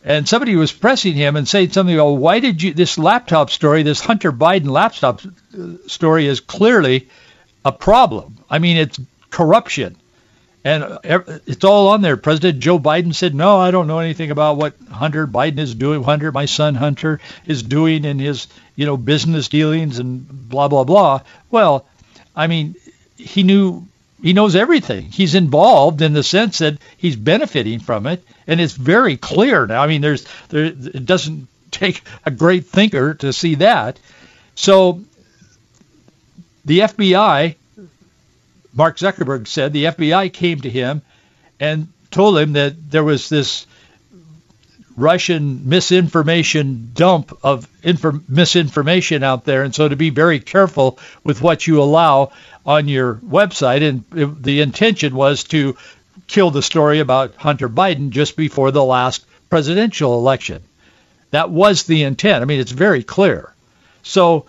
and 0.08 0.28
somebody 0.28 0.56
was 0.56 0.72
pressing 0.72 1.16
him 1.16 1.36
and 1.36 1.46
saying 1.46 1.72
something 1.72 1.94
about 1.94 2.12
why 2.12 2.40
did 2.40 2.64
you 2.64 2.74
this 2.74 2.98
laptop 2.98 3.50
story, 3.50 3.84
this 3.84 4.00
Hunter 4.00 4.32
Biden 4.32 4.70
laptop 4.70 5.22
uh, 5.26 5.74
story 5.88 6.28
is 6.28 6.40
clearly 6.40 7.10
a 7.66 7.74
problem. 7.74 8.38
I 8.50 8.60
mean, 8.60 8.78
it's 8.78 8.98
corruption. 9.30 9.98
And 10.64 10.98
it's 11.46 11.66
all 11.66 11.90
on 11.90 12.02
there. 12.02 12.16
President 12.16 12.60
Joe 12.60 12.80
Biden 12.80 13.14
said, 13.14 13.36
no, 13.36 13.58
I 13.58 13.72
don't 13.72 13.88
know 13.88 14.00
anything 14.00 14.32
about 14.32 14.56
what 14.56 14.76
Hunter 14.90 15.28
Biden 15.28 15.60
is 15.60 15.76
doing. 15.76 16.04
Hunter, 16.04 16.32
my 16.32 16.46
son 16.46 16.76
Hunter, 16.76 17.20
is 17.46 17.62
doing 17.62 18.06
in 18.06 18.18
his, 18.18 18.48
you 18.78 18.86
know, 18.86 18.96
business 18.96 19.50
dealings 19.50 20.00
and 20.00 20.26
blah, 20.50 20.70
blah, 20.70 20.86
blah. 20.86 21.22
Well, 21.52 21.86
I 22.34 22.48
mean, 22.48 22.76
he 23.18 23.44
knew, 23.44 23.88
he 24.22 24.34
knows 24.34 24.56
everything. 24.56 25.06
He's 25.06 25.36
involved 25.36 26.02
in 26.02 26.14
the 26.14 26.24
sense 26.24 26.60
that 26.60 26.78
he's 26.98 27.16
benefiting 27.16 27.80
from 27.80 28.08
it. 28.08 28.24
And 28.48 28.60
it's 28.60 28.74
very 28.74 29.18
clear 29.18 29.68
now. 29.68 29.82
I 29.82 29.88
mean, 29.88 30.02
there's, 30.02 30.26
there, 30.50 30.66
it 30.66 31.06
doesn't 31.06 31.48
take 31.72 32.02
a 32.26 32.32
great 32.32 32.66
thinker 32.66 33.14
to 33.16 33.32
see 33.34 33.56
that. 33.56 34.00
So 34.56 35.02
the 36.66 36.80
FBI 36.80 37.56
Mark 38.78 38.98
Zuckerberg 38.98 39.48
said 39.48 39.74
the 39.74 39.86
FBI 39.86 40.32
came 40.32 40.62
to 40.62 40.70
him 40.70 41.02
and 41.60 41.88
told 42.12 42.38
him 42.38 42.54
that 42.54 42.92
there 42.92 43.04
was 43.04 43.28
this 43.28 43.66
Russian 44.98 45.70
misinformation 45.70 46.92
dump 46.94 47.38
of 47.44 47.70
infor- 47.84 48.28
misinformation 48.28 49.24
out 49.24 49.46
there, 49.46 49.62
and 49.62 49.74
so 49.74 49.88
to 49.88 49.96
be 49.96 50.10
very 50.10 50.40
careful 50.40 50.98
with 51.24 51.42
what 51.42 51.68
you 51.68 51.82
allow 51.82 52.32
on 52.66 52.88
your 52.88 53.16
website. 53.16 53.88
And 53.88 54.04
it, 54.16 54.44
the 54.44 54.62
intention 54.62 55.16
was 55.16 55.44
to 55.46 55.78
kill 56.26 56.50
the 56.50 56.64
story 56.64 57.00
about 57.00 57.36
Hunter 57.36 57.70
Biden 57.70 58.10
just 58.10 58.36
before 58.36 58.72
the 58.72 58.84
last 58.84 59.26
presidential 59.52 60.18
election. 60.18 60.64
That 61.30 61.52
was 61.52 61.84
the 61.84 62.04
intent. 62.04 62.42
I 62.42 62.46
mean, 62.46 62.60
it's 62.60 62.72
very 62.72 63.04
clear. 63.04 63.54
So 64.02 64.48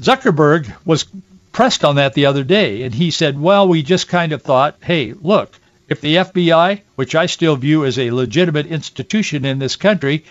Zuckerberg 0.00 0.72
was 0.86 1.04
pressed 1.52 1.84
on 1.84 1.96
that 1.96 2.14
the 2.14 2.26
other 2.26 2.42
day, 2.42 2.84
and 2.84 2.94
he 2.94 3.10
said, 3.10 3.38
well, 3.38 3.68
we 3.68 3.82
just 3.82 4.08
kind 4.08 4.32
of 4.32 4.40
thought, 4.40 4.76
hey, 4.80 5.12
look, 5.12 5.52
if 5.88 6.00
the 6.00 6.16
FBI, 6.16 6.80
which 6.96 7.14
I 7.14 7.26
still 7.26 7.56
view 7.56 7.84
as 7.84 7.98
a 7.98 8.10
legitimate 8.10 8.66
institution 8.66 9.44
in 9.44 9.58
this 9.58 9.76
country, 9.76 10.24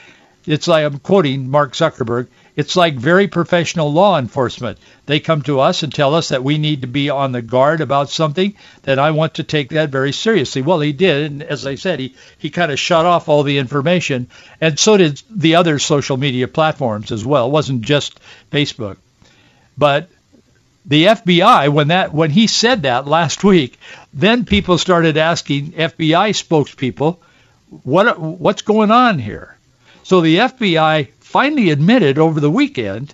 it's 0.45 0.67
like, 0.67 0.85
I'm 0.85 0.99
quoting 0.99 1.49
Mark 1.49 1.73
Zuckerberg, 1.73 2.27
it's 2.55 2.75
like 2.75 2.95
very 2.95 3.27
professional 3.27 3.93
law 3.93 4.17
enforcement. 4.17 4.77
They 5.05 5.19
come 5.19 5.41
to 5.43 5.59
us 5.59 5.83
and 5.83 5.93
tell 5.93 6.15
us 6.15 6.29
that 6.29 6.43
we 6.43 6.57
need 6.57 6.81
to 6.81 6.87
be 6.87 7.09
on 7.09 7.31
the 7.31 7.41
guard 7.41 7.79
about 7.79 8.09
something, 8.09 8.55
then 8.83 8.99
I 8.99 9.11
want 9.11 9.35
to 9.35 9.43
take 9.43 9.69
that 9.69 9.89
very 9.89 10.11
seriously. 10.11 10.61
Well, 10.61 10.79
he 10.79 10.91
did, 10.93 11.31
and 11.31 11.43
as 11.43 11.65
I 11.65 11.75
said, 11.75 11.99
he, 11.99 12.15
he 12.37 12.49
kind 12.49 12.71
of 12.71 12.79
shut 12.79 13.05
off 13.05 13.29
all 13.29 13.43
the 13.43 13.57
information, 13.57 14.27
and 14.59 14.77
so 14.77 14.97
did 14.97 15.21
the 15.29 15.55
other 15.55 15.79
social 15.79 16.17
media 16.17 16.47
platforms 16.47 17.11
as 17.11 17.25
well. 17.25 17.47
It 17.47 17.51
wasn't 17.51 17.81
just 17.81 18.19
Facebook. 18.51 18.97
But 19.77 20.09
the 20.85 21.05
FBI 21.05 21.69
when 21.69 21.89
that 21.89 22.13
when 22.13 22.31
he 22.31 22.47
said 22.47 22.83
that 22.83 23.07
last 23.07 23.43
week, 23.43 23.77
then 24.13 24.45
people 24.45 24.77
started 24.77 25.17
asking 25.17 25.73
FBI 25.73 26.31
spokespeople, 26.31 27.17
what 27.83 28.19
what's 28.19 28.63
going 28.63 28.91
on 28.91 29.19
here? 29.19 29.55
So 30.03 30.21
the 30.21 30.37
FBI 30.37 31.09
finally 31.19 31.69
admitted 31.69 32.17
over 32.17 32.39
the 32.39 32.51
weekend 32.51 33.13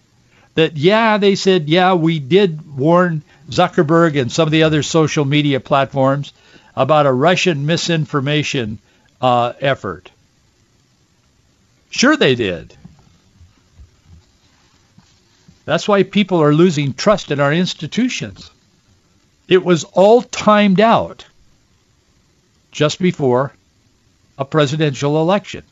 that 0.56 0.78
yeah, 0.78 1.18
they 1.18 1.36
said 1.36 1.70
yeah, 1.70 1.94
we 1.94 2.20
did 2.20 2.76
warn 2.76 3.22
Zuckerberg 3.50 4.20
and 4.20 4.32
some 4.32 4.48
of 4.48 4.52
the 4.52 4.64
other 4.64 4.82
social 4.84 5.26
media 5.26 5.60
platforms 5.60 6.34
about 6.76 7.06
a 7.06 7.12
Russian 7.12 7.66
misinformation 7.66 8.80
uh, 9.22 9.54
effort. 9.60 10.10
Sure, 11.90 12.16
they 12.16 12.36
did. 12.36 12.76
That's 15.68 15.86
why 15.86 16.04
people 16.04 16.42
are 16.42 16.54
losing 16.54 16.94
trust 16.94 17.30
in 17.30 17.42
our 17.42 17.52
institutions. 17.52 18.50
It 19.50 19.66
was 19.66 19.84
all 19.84 20.22
timed 20.22 20.80
out 20.80 21.26
just 22.72 23.00
before 23.00 23.52
a 24.38 24.46
presidential 24.46 25.20
election. 25.20 25.64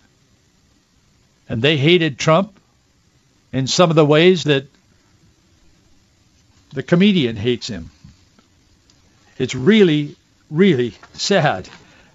And 1.47 1.61
they 1.61 1.77
hated 1.77 2.19
Trump 2.19 2.59
in 3.53 3.67
some 3.67 3.89
of 3.89 3.95
the 3.95 4.05
ways 4.05 4.43
that 4.43 4.67
the 6.73 6.83
comedian 6.83 7.37
hates 7.37 7.69
him. 7.69 7.89
It's 9.37 9.55
really, 9.55 10.17
really 10.51 10.93
sad, 11.13 11.69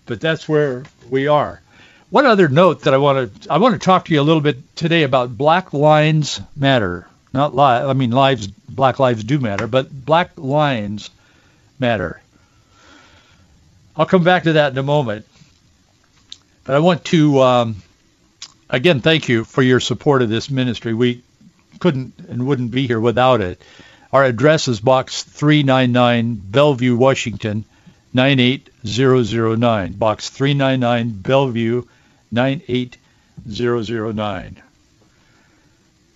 but 0.04 0.20
that's 0.20 0.46
where 0.46 0.84
we 1.08 1.28
are. 1.28 1.62
One 2.10 2.26
other 2.26 2.48
note 2.50 2.82
that 2.82 2.92
I 2.92 2.98
want 2.98 3.42
to 3.42 3.50
I 3.50 3.56
want 3.56 3.72
to 3.72 3.82
talk 3.82 4.04
to 4.04 4.12
you 4.12 4.20
a 4.20 4.28
little 4.28 4.42
bit 4.42 4.76
today 4.76 5.04
about 5.04 5.38
Black 5.38 5.72
Lives 5.72 6.42
Matter. 6.54 7.06
Not 7.32 7.54
live. 7.54 7.88
I 7.88 7.92
mean, 7.92 8.10
lives. 8.10 8.46
Black 8.46 8.98
lives 8.98 9.24
do 9.24 9.38
matter, 9.38 9.66
but 9.66 9.92
black 9.92 10.32
lines 10.36 11.10
matter. 11.78 12.20
I'll 13.96 14.06
come 14.06 14.24
back 14.24 14.44
to 14.44 14.54
that 14.54 14.72
in 14.72 14.78
a 14.78 14.82
moment. 14.82 15.26
But 16.64 16.76
I 16.76 16.78
want 16.78 17.04
to 17.06 17.40
um, 17.40 17.76
again 18.68 19.00
thank 19.00 19.28
you 19.28 19.44
for 19.44 19.62
your 19.62 19.80
support 19.80 20.22
of 20.22 20.28
this 20.28 20.50
ministry. 20.50 20.94
We 20.94 21.22
couldn't 21.80 22.14
and 22.28 22.46
wouldn't 22.46 22.70
be 22.70 22.86
here 22.86 23.00
without 23.00 23.40
it. 23.40 23.60
Our 24.12 24.24
address 24.24 24.68
is 24.68 24.80
Box 24.80 25.22
399, 25.22 26.34
Bellevue, 26.34 26.96
Washington, 26.96 27.64
98009. 28.12 29.92
Box 29.92 30.28
399, 30.30 31.10
Bellevue, 31.10 31.84
98009. 32.32 34.62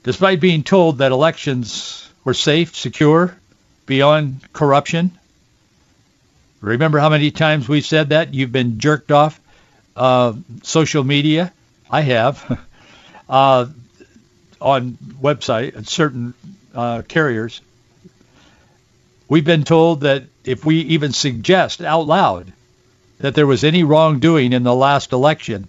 Despite 0.05 0.39
being 0.39 0.63
told 0.63 0.99
that 0.99 1.13
elections 1.13 2.09
were 2.25 2.35
safe, 2.35 2.77
secure, 2.77 3.35
beyond 3.87 4.41
corruption, 4.53 5.11
remember 6.61 6.99
how 6.99 7.09
many 7.09 7.31
times 7.31 7.69
we've 7.69 7.87
said 7.87 8.11
that? 8.11 8.35
You've 8.35 8.53
been 8.53 8.79
jerked 8.79 9.11
off 9.11 9.41
uh, 9.97 10.35
social 10.63 11.05
media. 11.05 11.53
I 11.91 12.03
have. 12.03 12.61
uh, 13.31 13.67
on 14.61 14.99
website, 15.23 15.87
certain 15.89 16.35
uh, 16.75 17.01
carriers. 17.09 17.63
We've 19.29 19.45
been 19.45 19.65
told 19.65 20.03
that 20.03 20.25
if 20.45 20.67
we 20.67 20.81
even 20.81 21.13
suggest 21.13 21.81
out 21.81 22.07
loud 22.07 22.53
that 23.19 23.35
there 23.35 23.47
was 23.47 23.65
any 23.65 23.85
wrongdoing 23.85 24.53
in 24.53 24.65
the 24.65 24.75
last 24.75 25.13
election, 25.13 25.67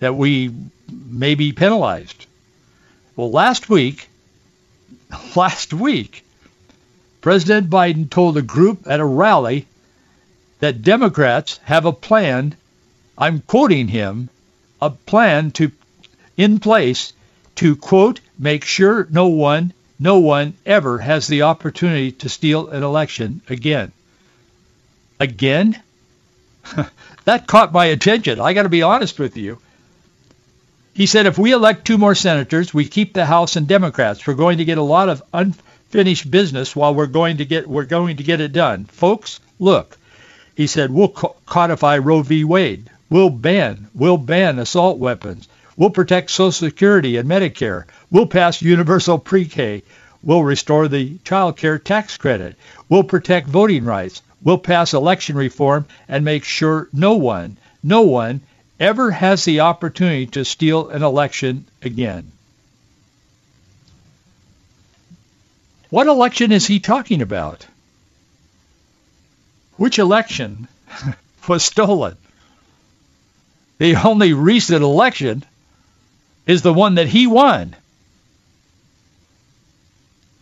that 0.00 0.16
we 0.16 0.52
may 0.90 1.36
be 1.36 1.52
penalized. 1.52 2.26
Well, 3.16 3.30
last 3.30 3.68
week, 3.68 4.08
last 5.36 5.72
week, 5.72 6.24
President 7.20 7.68
Biden 7.68 8.08
told 8.08 8.36
a 8.36 8.42
group 8.42 8.86
at 8.86 9.00
a 9.00 9.04
rally 9.04 9.66
that 10.60 10.82
Democrats 10.82 11.60
have 11.64 11.84
a 11.84 11.92
plan, 11.92 12.56
I'm 13.18 13.40
quoting 13.40 13.88
him, 13.88 14.28
a 14.80 14.90
plan 14.90 15.50
to 15.52 15.70
in 16.36 16.58
place 16.58 17.12
to 17.56 17.76
quote 17.76 18.20
make 18.38 18.64
sure 18.64 19.06
no 19.10 19.26
one 19.26 19.72
no 19.98 20.18
one 20.18 20.54
ever 20.66 20.98
has 20.98 21.28
the 21.28 21.42
opportunity 21.42 22.10
to 22.10 22.28
steal 22.28 22.68
an 22.68 22.82
election 22.82 23.40
again. 23.48 23.92
Again? 25.20 25.80
that 27.24 27.46
caught 27.46 27.72
my 27.72 27.86
attention. 27.86 28.40
I 28.40 28.52
got 28.52 28.64
to 28.64 28.68
be 28.68 28.82
honest 28.82 29.20
with 29.20 29.36
you. 29.36 29.58
He 30.94 31.06
said, 31.06 31.24
if 31.24 31.38
we 31.38 31.52
elect 31.52 31.86
two 31.86 31.96
more 31.96 32.14
senators, 32.14 32.74
we 32.74 32.84
keep 32.86 33.14
the 33.14 33.24
House 33.24 33.56
and 33.56 33.66
Democrats. 33.66 34.26
We're 34.26 34.34
going 34.34 34.58
to 34.58 34.66
get 34.66 34.76
a 34.76 34.82
lot 34.82 35.08
of 35.08 35.22
unfinished 35.32 36.30
business 36.30 36.76
while 36.76 36.94
we're 36.94 37.06
going 37.06 37.38
to 37.38 37.46
get 37.46 37.66
we're 37.66 37.84
going 37.84 38.18
to 38.18 38.22
get 38.22 38.42
it 38.42 38.52
done. 38.52 38.84
Folks, 38.84 39.40
look. 39.58 39.96
He 40.54 40.66
said, 40.66 40.90
we'll 40.90 41.08
codify 41.08 41.96
Roe 41.96 42.20
v. 42.20 42.44
Wade. 42.44 42.90
We'll 43.08 43.30
ban 43.30 43.88
we'll 43.94 44.18
ban 44.18 44.58
assault 44.58 44.98
weapons. 44.98 45.48
We'll 45.78 45.88
protect 45.88 46.30
Social 46.30 46.52
Security 46.52 47.16
and 47.16 47.26
Medicare. 47.26 47.84
We'll 48.10 48.26
pass 48.26 48.60
universal 48.60 49.18
pre-K. 49.18 49.82
We'll 50.22 50.44
restore 50.44 50.88
the 50.88 51.16
child 51.24 51.56
care 51.56 51.78
tax 51.78 52.18
credit. 52.18 52.56
We'll 52.90 53.02
protect 53.02 53.48
voting 53.48 53.86
rights. 53.86 54.20
We'll 54.42 54.58
pass 54.58 54.92
election 54.92 55.36
reform 55.36 55.86
and 56.06 56.22
make 56.22 56.44
sure 56.44 56.88
no 56.92 57.14
one, 57.14 57.56
no 57.82 58.02
one 58.02 58.42
ever 58.82 59.12
has 59.12 59.44
the 59.44 59.60
opportunity 59.60 60.26
to 60.26 60.44
steal 60.44 60.88
an 60.88 61.04
election 61.04 61.64
again. 61.82 62.32
What 65.88 66.08
election 66.08 66.50
is 66.50 66.66
he 66.66 66.80
talking 66.80 67.22
about? 67.22 67.64
Which 69.76 70.00
election 70.00 70.66
was 71.48 71.64
stolen? 71.64 72.16
The 73.78 73.94
only 73.96 74.32
recent 74.32 74.82
election 74.82 75.44
is 76.44 76.62
the 76.62 76.74
one 76.74 76.96
that 76.96 77.06
he 77.06 77.28
won. 77.28 77.76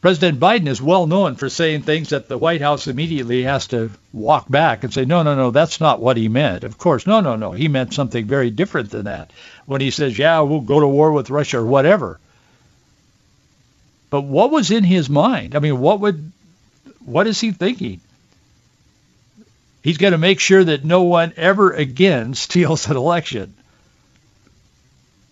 President 0.00 0.40
Biden 0.40 0.66
is 0.66 0.80
well 0.80 1.06
known 1.06 1.36
for 1.36 1.50
saying 1.50 1.82
things 1.82 2.08
that 2.08 2.26
the 2.26 2.38
White 2.38 2.62
House 2.62 2.86
immediately 2.86 3.42
has 3.42 3.66
to 3.66 3.90
walk 4.14 4.48
back 4.48 4.82
and 4.82 4.94
say, 4.94 5.04
no, 5.04 5.22
no, 5.22 5.34
no, 5.34 5.50
that's 5.50 5.78
not 5.78 6.00
what 6.00 6.16
he 6.16 6.28
meant. 6.28 6.64
Of 6.64 6.78
course, 6.78 7.06
no, 7.06 7.20
no, 7.20 7.36
no. 7.36 7.52
He 7.52 7.68
meant 7.68 7.92
something 7.92 8.24
very 8.24 8.50
different 8.50 8.90
than 8.90 9.04
that. 9.04 9.30
When 9.66 9.82
he 9.82 9.90
says, 9.90 10.18
yeah, 10.18 10.40
we'll 10.40 10.60
go 10.60 10.80
to 10.80 10.88
war 10.88 11.12
with 11.12 11.28
Russia 11.28 11.58
or 11.58 11.66
whatever. 11.66 12.18
But 14.08 14.22
what 14.22 14.50
was 14.50 14.70
in 14.70 14.84
his 14.84 15.10
mind? 15.10 15.54
I 15.54 15.58
mean, 15.58 15.78
what 15.78 16.00
would, 16.00 16.32
what 17.04 17.26
is 17.26 17.38
he 17.38 17.52
thinking? 17.52 18.00
He's 19.82 19.98
going 19.98 20.12
to 20.12 20.18
make 20.18 20.40
sure 20.40 20.64
that 20.64 20.84
no 20.84 21.02
one 21.02 21.34
ever 21.36 21.72
again 21.72 22.32
steals 22.46 22.88
an 22.88 22.96
election. 22.96 23.52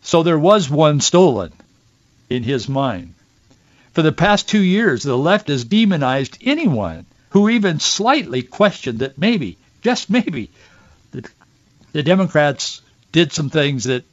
So 0.03 0.23
there 0.23 0.39
was 0.39 0.69
one 0.69 1.01
stolen 1.01 1.53
in 2.29 2.43
his 2.43 2.69
mind. 2.69 3.15
For 3.99 4.03
the 4.03 4.13
past 4.13 4.49
two 4.49 4.63
years, 4.63 5.03
the 5.03 5.19
left 5.19 5.49
has 5.49 5.65
demonized 5.65 6.39
anyone 6.41 7.05
who 7.31 7.49
even 7.49 7.81
slightly 7.81 8.43
questioned 8.43 9.01
that 9.01 9.19
maybe, 9.19 9.59
just 9.83 10.09
maybe, 10.09 10.51
the, 11.11 11.29
the 11.91 12.05
Democrats 12.05 12.81
did 13.11 13.33
some 13.33 13.51
things 13.51 13.83
that 13.83 14.05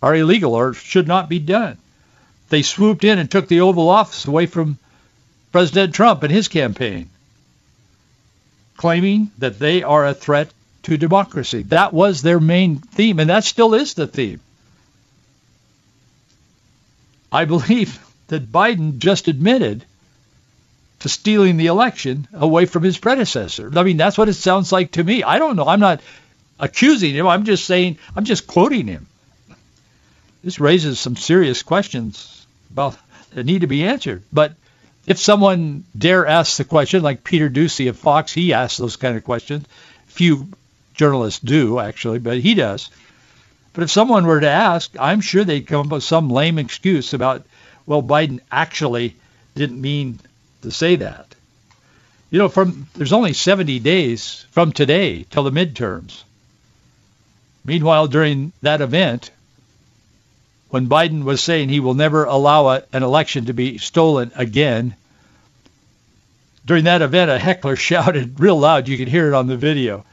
are 0.00 0.14
illegal 0.14 0.54
or 0.54 0.74
should 0.74 1.08
not 1.08 1.28
be 1.28 1.40
done. 1.40 1.76
They 2.50 2.62
swooped 2.62 3.02
in 3.02 3.18
and 3.18 3.28
took 3.28 3.48
the 3.48 3.62
Oval 3.62 3.88
Office 3.88 4.26
away 4.26 4.46
from 4.46 4.78
President 5.50 5.92
Trump 5.92 6.22
and 6.22 6.30
his 6.30 6.46
campaign, 6.46 7.10
claiming 8.76 9.32
that 9.38 9.58
they 9.58 9.82
are 9.82 10.06
a 10.06 10.14
threat 10.14 10.52
to 10.84 10.96
democracy. 10.96 11.64
That 11.64 11.92
was 11.92 12.22
their 12.22 12.38
main 12.38 12.76
theme, 12.76 13.18
and 13.18 13.28
that 13.28 13.42
still 13.42 13.74
is 13.74 13.94
the 13.94 14.06
theme. 14.06 14.38
I 17.32 17.44
believe 17.44 17.98
that 18.30 18.50
Biden 18.50 18.98
just 18.98 19.28
admitted 19.28 19.84
to 21.00 21.08
stealing 21.08 21.56
the 21.56 21.66
election 21.66 22.26
away 22.32 22.66
from 22.66 22.82
his 22.82 22.98
predecessor. 22.98 23.70
I 23.74 23.82
mean, 23.82 23.96
that's 23.96 24.18
what 24.18 24.28
it 24.28 24.34
sounds 24.34 24.72
like 24.72 24.92
to 24.92 25.04
me. 25.04 25.22
I 25.22 25.38
don't 25.38 25.56
know. 25.56 25.66
I'm 25.66 25.80
not 25.80 26.00
accusing 26.58 27.14
him. 27.14 27.26
I'm 27.26 27.44
just 27.44 27.64
saying, 27.64 27.98
I'm 28.16 28.24
just 28.24 28.46
quoting 28.46 28.86
him. 28.86 29.06
This 30.44 30.60
raises 30.60 30.98
some 30.98 31.16
serious 31.16 31.62
questions 31.62 32.46
about 32.70 32.96
that 33.32 33.46
need 33.46 33.62
to 33.62 33.66
be 33.66 33.84
answered. 33.84 34.22
But 34.32 34.54
if 35.06 35.18
someone 35.18 35.84
dare 35.96 36.26
ask 36.26 36.56
the 36.56 36.64
question, 36.64 37.02
like 37.02 37.24
Peter 37.24 37.48
Doocy 37.48 37.88
of 37.88 37.98
Fox, 37.98 38.32
he 38.32 38.52
asks 38.52 38.78
those 38.78 38.96
kind 38.96 39.16
of 39.16 39.24
questions. 39.24 39.66
Few 40.06 40.48
journalists 40.94 41.40
do, 41.40 41.78
actually, 41.78 42.18
but 42.18 42.38
he 42.38 42.54
does. 42.54 42.90
But 43.72 43.84
if 43.84 43.90
someone 43.90 44.26
were 44.26 44.40
to 44.40 44.48
ask, 44.48 44.94
I'm 44.98 45.20
sure 45.20 45.44
they'd 45.44 45.66
come 45.66 45.86
up 45.86 45.92
with 45.92 46.04
some 46.04 46.28
lame 46.28 46.58
excuse 46.58 47.14
about 47.14 47.46
well, 47.86 48.02
Biden 48.02 48.40
actually 48.50 49.16
didn't 49.54 49.80
mean 49.80 50.18
to 50.62 50.70
say 50.70 50.96
that. 50.96 51.34
You 52.30 52.38
know, 52.38 52.48
from 52.48 52.86
there's 52.94 53.12
only 53.12 53.32
70 53.32 53.80
days 53.80 54.46
from 54.52 54.72
today 54.72 55.24
till 55.30 55.42
the 55.42 55.50
midterms. 55.50 56.22
Meanwhile, 57.64 58.06
during 58.06 58.52
that 58.62 58.80
event, 58.80 59.30
when 60.70 60.88
Biden 60.88 61.24
was 61.24 61.42
saying 61.42 61.68
he 61.68 61.80
will 61.80 61.94
never 61.94 62.24
allow 62.24 62.68
a, 62.68 62.82
an 62.92 63.02
election 63.02 63.46
to 63.46 63.52
be 63.52 63.78
stolen 63.78 64.30
again, 64.36 64.94
during 66.64 66.84
that 66.84 67.02
event, 67.02 67.30
a 67.30 67.38
heckler 67.38 67.76
shouted 67.90 68.38
real 68.38 68.58
loud. 68.58 68.86
You 68.86 68.96
could 68.96 69.08
hear 69.08 69.28
it 69.28 69.34
on 69.34 69.48
the 69.48 69.56
video. 69.56 70.04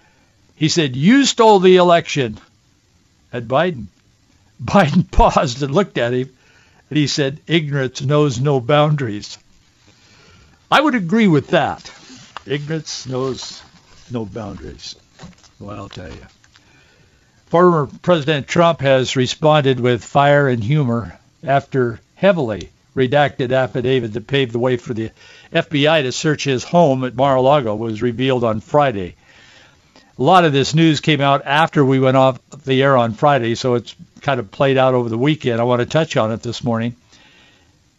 He 0.55 0.69
said, 0.69 0.95
you 0.95 1.25
stole 1.25 1.59
the 1.59 1.75
election 1.75 2.39
at 3.31 3.47
Biden. 3.47 3.85
Biden 4.63 5.09
paused 5.11 5.61
and 5.61 5.73
looked 5.73 5.99
at 5.99 6.13
him 6.13 6.29
and 6.89 6.97
he 6.97 7.07
said, 7.07 7.39
ignorance 7.47 8.01
knows 8.01 8.39
no 8.39 8.59
boundaries. 8.59 9.37
I 10.71 10.81
would 10.81 10.95
agree 10.95 11.27
with 11.27 11.47
that. 11.47 11.91
Ignorance 12.45 13.05
knows 13.07 13.61
no 14.11 14.25
boundaries. 14.25 14.95
Well, 15.59 15.77
I'll 15.77 15.89
tell 15.89 16.09
you. 16.09 16.25
Former 17.47 17.87
President 18.01 18.47
Trump 18.47 18.81
has 18.81 19.15
responded 19.15 19.79
with 19.79 20.03
fire 20.03 20.49
and 20.49 20.63
humor 20.63 21.17
after 21.43 21.99
heavily 22.15 22.69
redacted 22.95 23.51
affidavit 23.51 24.13
that 24.13 24.27
paved 24.27 24.51
the 24.51 24.59
way 24.59 24.75
for 24.75 24.93
the 24.93 25.11
FBI 25.53 26.01
to 26.01 26.11
search 26.11 26.43
his 26.43 26.63
home 26.63 27.03
at 27.03 27.15
Mar-a-Lago 27.15 27.75
was 27.75 28.01
revealed 28.01 28.43
on 28.43 28.59
Friday. 28.59 29.15
A 30.17 30.23
lot 30.23 30.45
of 30.45 30.51
this 30.51 30.73
news 30.73 30.99
came 30.99 31.21
out 31.21 31.43
after 31.45 31.85
we 31.85 31.99
went 31.99 32.17
off 32.17 32.39
the 32.65 32.81
air 32.81 32.97
on 32.97 33.13
Friday, 33.13 33.53
so 33.53 33.75
it's 33.75 33.95
kind 34.27 34.41
of 34.41 34.51
played 34.51 34.77
out 34.77 34.93
over 34.93 35.07
the 35.07 35.17
weekend. 35.17 35.61
I 35.61 35.63
want 35.63 35.79
to 35.79 35.85
touch 35.85 36.17
on 36.17 36.33
it 36.33 36.41
this 36.41 36.61
morning. 36.61 36.97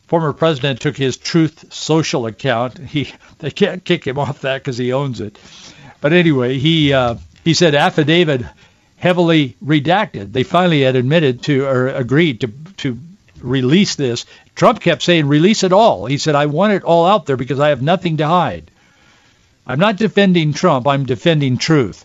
Former 0.09 0.35
president 0.35 0.79
took 0.79 0.95
his 0.95 1.17
Truth 1.17 1.73
Social 1.73 2.27
account. 2.27 2.77
He 2.95 3.15
they 3.39 3.51
can't 3.51 3.83
kick 3.83 4.07
him 4.07 4.19
off 4.19 4.43
that 4.43 4.59
because 4.59 4.77
he 4.77 4.93
owns 4.93 5.23
it. 5.23 5.39
But 6.03 6.13
anyway, 6.13 6.59
he 6.59 6.93
uh, 6.93 7.15
he 7.45 7.55
said 7.55 7.75
affidavit 7.75 8.43
heavily 8.99 9.57
redacted. 9.65 10.33
They 10.33 10.43
finally 10.43 10.83
had 10.83 10.97
admitted 10.97 11.45
to 11.45 11.65
or 11.65 11.89
agreed 11.89 12.43
to 12.43 12.49
to 12.83 12.99
release 13.41 13.95
this. 13.95 14.27
Trump 14.55 14.83
kept 14.83 15.01
saying 15.01 15.29
release 15.29 15.63
it 15.63 15.73
all. 15.73 16.05
He 16.05 16.19
said 16.19 16.35
I 16.35 16.45
want 16.45 16.75
it 16.75 16.85
all 16.85 17.07
out 17.07 17.25
there 17.25 17.39
because 17.39 17.59
I 17.59 17.71
have 17.71 17.81
nothing 17.81 18.19
to 18.19 18.27
hide. 18.27 18.71
I'm 19.67 19.81
not 19.81 19.97
defending 19.97 20.53
Trump. 20.53 20.87
I'm 20.87 21.07
defending 21.07 21.57
truth. 21.57 22.05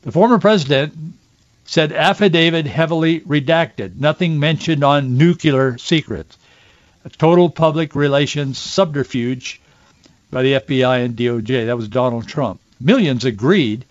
The 0.00 0.12
former 0.12 0.38
president 0.38 0.94
said 1.70 1.92
affidavit 1.92 2.66
heavily 2.66 3.20
redacted, 3.20 3.94
nothing 3.94 4.40
mentioned 4.40 4.82
on 4.82 5.16
nuclear 5.16 5.78
secrets, 5.78 6.36
a 7.04 7.08
total 7.08 7.48
public 7.48 7.94
relations 7.94 8.58
subterfuge 8.58 9.60
by 10.32 10.42
the 10.42 10.54
FBI 10.54 11.04
and 11.04 11.16
DOJ. 11.16 11.66
That 11.66 11.76
was 11.76 11.86
Donald 11.86 12.26
Trump. 12.26 12.60
Millions 12.80 13.24
agreed. 13.24 13.84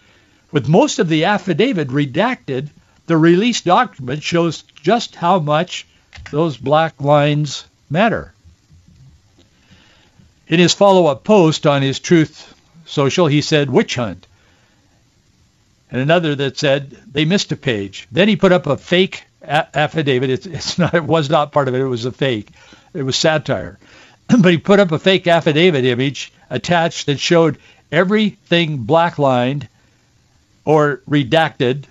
With 0.52 0.68
most 0.68 1.00
of 1.00 1.08
the 1.08 1.24
affidavit 1.24 1.88
redacted, 1.88 2.68
the 3.06 3.16
released 3.16 3.64
document 3.64 4.24
shows 4.24 4.64
just 4.84 5.16
how 5.16 5.40
much 5.40 5.88
those 6.32 6.58
black 6.58 7.00
lines 7.00 7.64
matter. 7.90 8.34
In 10.50 10.60
his 10.60 10.74
follow-up 10.74 11.24
post 11.24 11.66
on 11.66 11.82
his 11.82 12.02
Truth 12.02 12.54
Social, 12.86 13.28
he 13.28 13.40
said, 13.40 13.70
witch 13.70 13.96
hunt 13.96 14.28
and 15.92 16.02
another 16.02 16.36
that 16.36 16.58
said 16.58 16.92
they 17.12 17.26
missed 17.26 17.52
a 17.52 17.56
page. 17.56 18.08
Then 18.12 18.28
he 18.28 18.36
put 18.36 18.52
up 18.52 18.68
a 18.68 18.78
fake 18.78 19.24
a- 19.42 19.78
affidavit. 19.78 20.30
It's, 20.30 20.46
it's 20.46 20.78
not. 20.78 20.94
It 20.94 21.04
was 21.04 21.30
not 21.30 21.52
part 21.52 21.68
of 21.68 21.74
it. 21.74 21.82
It 21.82 21.86
was 21.86 22.06
a 22.06 22.12
fake. 22.12 22.50
It 22.94 23.04
was 23.04 23.16
satire. 23.16 23.80
but 24.28 24.52
he 24.52 24.58
put 24.58 24.80
up 24.80 24.92
a 24.92 25.00
fake 25.00 25.28
affidavit 25.28 25.86
image 25.86 26.32
attached 26.50 27.08
that 27.08 27.20
showed 27.20 27.58
everything 27.92 28.86
blacklined 28.86 29.68
or 30.66 31.02
redacted, 31.10 31.86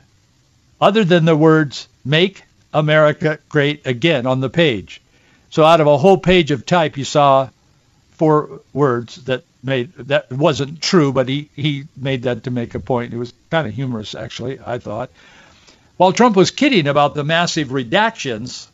other 0.81 1.05
than 1.05 1.25
the 1.25 1.37
words 1.37 1.89
"Make 2.05 2.43
America 2.73 3.39
Great 3.49 3.87
Again" 3.87 4.27
on 4.27 4.41
the 4.41 4.51
page. 4.51 5.01
So 5.51 5.65
out 5.65 5.81
of 5.81 5.87
a 5.87 5.99
whole 5.99 6.19
page 6.19 6.51
of 6.51 6.67
type, 6.67 6.97
you 6.97 7.05
saw 7.05 7.49
four 8.13 8.61
words 8.73 9.17
that 9.25 9.43
made 9.63 9.93
that 9.95 10.31
wasn't 10.33 10.81
true, 10.81 11.13
but 11.13 11.29
he 11.29 11.51
he 11.55 11.85
made 11.97 12.23
that 12.23 12.45
to 12.45 12.51
make 12.51 12.75
a 12.75 12.81
point. 12.81 13.13
It 13.13 13.19
was 13.19 13.33
kind 13.51 13.67
of 13.67 13.75
humorous, 13.75 14.15
actually. 14.15 14.59
I 14.65 14.79
thought. 14.79 15.11
While 15.97 16.13
Trump 16.13 16.37
was 16.37 16.53
kidding 16.53 16.87
about 16.87 17.15
the 17.15 17.25
massive 17.25 17.69
redactions, 17.69 18.69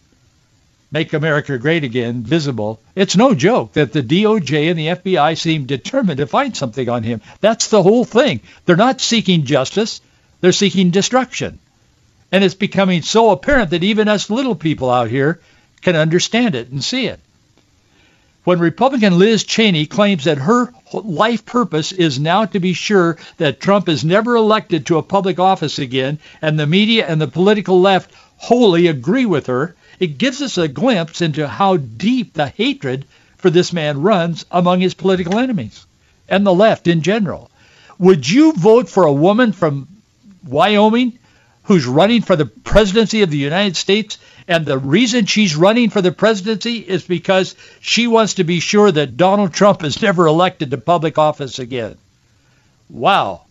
make 0.90 1.14
America 1.14 1.56
great 1.58 1.82
again, 1.82 2.22
visible, 2.22 2.80
it's 2.94 3.16
no 3.16 3.34
joke 3.34 3.72
that 3.72 3.92
the 3.92 4.02
DOJ 4.02 4.70
and 4.70 4.78
the 4.78 4.88
FBI 4.88 5.38
seem 5.38 5.64
determined 5.64 6.18
to 6.18 6.26
find 6.26 6.54
something 6.54 6.86
on 6.88 7.02
him. 7.02 7.22
That's 7.40 7.68
the 7.68 7.82
whole 7.82 8.04
thing. 8.04 8.40
They're 8.66 8.76
not 8.76 9.00
seeking 9.00 9.44
justice. 9.44 10.02
They're 10.42 10.52
seeking 10.52 10.90
destruction. 10.90 11.58
And 12.30 12.44
it's 12.44 12.54
becoming 12.54 13.00
so 13.00 13.30
apparent 13.30 13.70
that 13.70 13.84
even 13.84 14.08
us 14.08 14.28
little 14.28 14.54
people 14.54 14.90
out 14.90 15.08
here 15.08 15.40
can 15.80 15.96
understand 15.96 16.54
it 16.54 16.68
and 16.68 16.84
see 16.84 17.06
it 17.06 17.20
when 18.44 18.58
Republican 18.58 19.18
Liz 19.18 19.44
Cheney 19.44 19.86
claims 19.86 20.24
that 20.24 20.38
her 20.38 20.72
life 20.92 21.44
purpose 21.44 21.92
is 21.92 22.20
now 22.20 22.44
to 22.44 22.60
be 22.60 22.74
sure 22.74 23.16
that 23.38 23.60
Trump 23.60 23.88
is 23.88 24.04
never 24.04 24.36
elected 24.36 24.86
to 24.86 24.98
a 24.98 25.02
public 25.02 25.38
office 25.38 25.78
again, 25.78 26.18
and 26.40 26.58
the 26.58 26.66
media 26.66 27.06
and 27.06 27.20
the 27.20 27.26
political 27.26 27.80
left 27.80 28.12
wholly 28.36 28.86
agree 28.86 29.26
with 29.26 29.46
her, 29.46 29.74
it 29.98 30.18
gives 30.18 30.42
us 30.42 30.58
a 30.58 30.68
glimpse 30.68 31.22
into 31.22 31.48
how 31.48 31.78
deep 31.78 32.34
the 32.34 32.48
hatred 32.48 33.06
for 33.38 33.48
this 33.50 33.72
man 33.72 34.02
runs 34.02 34.44
among 34.50 34.80
his 34.80 34.94
political 34.94 35.38
enemies 35.38 35.86
and 36.28 36.46
the 36.46 36.54
left 36.54 36.86
in 36.86 37.02
general. 37.02 37.50
Would 37.98 38.28
you 38.28 38.52
vote 38.52 38.88
for 38.88 39.04
a 39.04 39.12
woman 39.12 39.52
from 39.52 39.88
Wyoming 40.46 41.18
who's 41.64 41.86
running 41.86 42.22
for 42.22 42.36
the 42.36 42.46
presidency 42.46 43.22
of 43.22 43.30
the 43.30 43.38
United 43.38 43.76
States 43.76 44.18
and 44.46 44.66
the 44.66 44.78
reason 44.78 45.26
she's 45.26 45.56
running 45.56 45.90
for 45.90 46.02
the 46.02 46.12
presidency 46.12 46.78
is 46.78 47.04
because 47.04 47.54
she 47.80 48.06
wants 48.06 48.34
to 48.34 48.44
be 48.44 48.60
sure 48.60 48.90
that 48.90 49.16
Donald 49.16 49.52
Trump 49.52 49.82
is 49.84 50.02
never 50.02 50.26
elected 50.26 50.70
to 50.70 50.78
public 50.78 51.18
office 51.18 51.58
again. 51.58 51.96
Wow. 52.90 53.42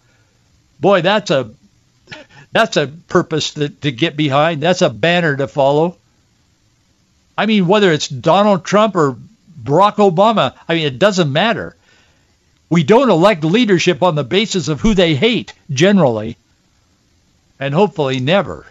Boy, 0.80 1.02
that's 1.02 1.32
a 1.32 1.52
that's 2.52 2.78
a 2.78 2.88
purpose 2.88 3.56
to, 3.56 3.70
to 3.70 3.92
get 3.92 4.16
behind. 4.16 4.62
That's 4.62 4.84
a 4.84 4.90
banner 4.90 5.36
to 5.36 5.48
follow. 5.48 5.98
I 7.36 7.48
mean, 7.48 7.68
whether 7.68 7.92
it's 7.92 8.08
Donald 8.08 8.64
Trump 8.64 8.96
or 8.96 9.18
Barack 9.64 9.96
Obama. 9.96 10.54
I 10.68 10.76
mean, 10.76 10.86
it 10.86 11.00
doesn't 11.00 11.32
matter. 11.32 11.76
We 12.70 12.84
don't 12.84 13.10
elect 13.10 13.44
leadership 13.44 14.04
on 14.04 14.16
the 14.16 14.24
basis 14.24 14.68
of 14.68 14.82
who 14.82 14.94
they 14.94 15.16
hate, 15.16 15.54
generally, 15.70 16.38
and 17.60 17.74
hopefully 17.74 18.20
never. 18.20 18.66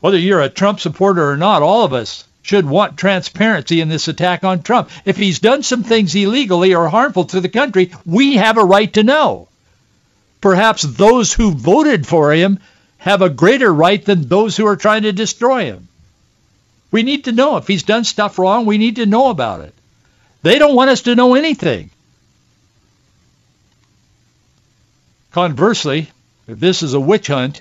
Whether 0.00 0.18
you're 0.18 0.40
a 0.40 0.48
Trump 0.48 0.80
supporter 0.80 1.28
or 1.30 1.36
not, 1.36 1.62
all 1.62 1.84
of 1.84 1.92
us 1.92 2.24
should 2.42 2.66
want 2.66 2.96
transparency 2.96 3.80
in 3.80 3.88
this 3.88 4.08
attack 4.08 4.44
on 4.44 4.62
Trump. 4.62 4.90
If 5.04 5.16
he's 5.16 5.40
done 5.40 5.62
some 5.62 5.82
things 5.82 6.14
illegally 6.14 6.74
or 6.74 6.88
harmful 6.88 7.24
to 7.26 7.40
the 7.40 7.48
country, 7.48 7.92
we 8.06 8.36
have 8.36 8.56
a 8.56 8.64
right 8.64 8.92
to 8.94 9.02
know. 9.02 9.48
Perhaps 10.40 10.82
those 10.82 11.32
who 11.32 11.50
voted 11.50 12.06
for 12.06 12.32
him 12.32 12.60
have 12.98 13.22
a 13.22 13.28
greater 13.28 13.72
right 13.72 14.02
than 14.04 14.28
those 14.28 14.56
who 14.56 14.66
are 14.66 14.76
trying 14.76 15.02
to 15.02 15.12
destroy 15.12 15.64
him. 15.64 15.88
We 16.90 17.02
need 17.02 17.24
to 17.24 17.32
know 17.32 17.56
if 17.56 17.66
he's 17.66 17.82
done 17.82 18.04
stuff 18.04 18.38
wrong, 18.38 18.64
we 18.64 18.78
need 18.78 18.96
to 18.96 19.06
know 19.06 19.30
about 19.30 19.60
it. 19.60 19.74
They 20.42 20.58
don't 20.58 20.74
want 20.74 20.90
us 20.90 21.02
to 21.02 21.16
know 21.16 21.34
anything. 21.34 21.90
Conversely, 25.32 26.10
if 26.46 26.58
this 26.58 26.82
is 26.82 26.94
a 26.94 27.00
witch 27.00 27.26
hunt, 27.26 27.60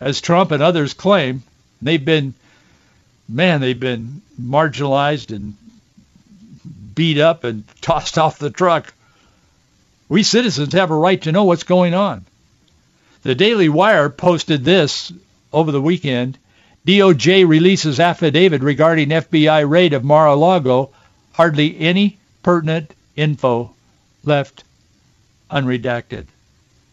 as 0.00 0.20
Trump 0.20 0.50
and 0.50 0.62
others 0.62 0.94
claim, 0.94 1.42
they've 1.82 2.04
been, 2.04 2.34
man, 3.28 3.60
they've 3.60 3.78
been 3.78 4.22
marginalized 4.40 5.34
and 5.34 5.54
beat 6.94 7.18
up 7.18 7.44
and 7.44 7.64
tossed 7.80 8.18
off 8.18 8.38
the 8.38 8.50
truck. 8.50 8.92
We 10.08 10.22
citizens 10.22 10.72
have 10.72 10.90
a 10.90 10.96
right 10.96 11.20
to 11.22 11.32
know 11.32 11.44
what's 11.44 11.64
going 11.64 11.94
on. 11.94 12.24
The 13.22 13.34
Daily 13.34 13.68
Wire 13.68 14.08
posted 14.08 14.64
this 14.64 15.12
over 15.52 15.72
the 15.72 15.82
weekend. 15.82 16.38
DOJ 16.86 17.46
releases 17.46 18.00
affidavit 18.00 18.62
regarding 18.62 19.10
FBI 19.10 19.68
raid 19.68 19.92
of 19.92 20.04
Mar-a-Lago. 20.04 20.90
Hardly 21.32 21.78
any 21.78 22.18
pertinent 22.42 22.94
info 23.16 23.74
left 24.24 24.64
unredacted. 25.50 26.26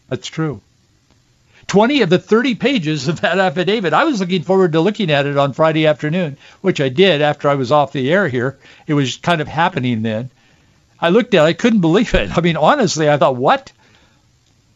That's 0.08 0.28
true. 0.28 0.60
20 1.68 2.02
of 2.02 2.10
the 2.10 2.18
30 2.18 2.54
pages 2.54 3.08
of 3.08 3.20
that 3.22 3.38
affidavit. 3.38 3.92
I 3.92 4.04
was 4.04 4.20
looking 4.20 4.42
forward 4.42 4.72
to 4.72 4.80
looking 4.80 5.10
at 5.10 5.26
it 5.26 5.36
on 5.36 5.52
Friday 5.52 5.86
afternoon, 5.86 6.36
which 6.60 6.80
I 6.80 6.88
did 6.88 7.22
after 7.22 7.48
I 7.48 7.54
was 7.56 7.72
off 7.72 7.92
the 7.92 8.10
air 8.12 8.28
here. 8.28 8.56
It 8.86 8.94
was 8.94 9.16
kind 9.16 9.40
of 9.40 9.48
happening 9.48 10.02
then. 10.02 10.30
I 11.00 11.10
looked 11.10 11.34
at 11.34 11.42
it. 11.42 11.48
I 11.48 11.52
couldn't 11.52 11.80
believe 11.80 12.14
it. 12.14 12.36
I 12.36 12.40
mean, 12.40 12.56
honestly, 12.56 13.10
I 13.10 13.16
thought, 13.16 13.36
what? 13.36 13.72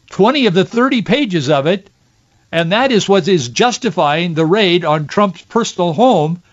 20 0.09 0.47
of 0.47 0.53
the 0.53 0.65
30 0.65 1.01
pages 1.03 1.49
of 1.49 1.67
it, 1.67 1.89
and 2.51 2.73
that 2.73 2.91
is 2.91 3.07
what 3.07 3.27
is 3.27 3.47
justifying 3.47 4.33
the 4.33 4.45
raid 4.45 4.83
on 4.83 5.07
Trump's 5.07 5.41
personal 5.43 5.93
home, 5.93 6.43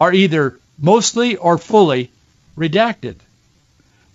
are 0.00 0.12
either 0.12 0.58
mostly 0.78 1.36
or 1.36 1.58
fully 1.58 2.10
redacted. 2.56 3.16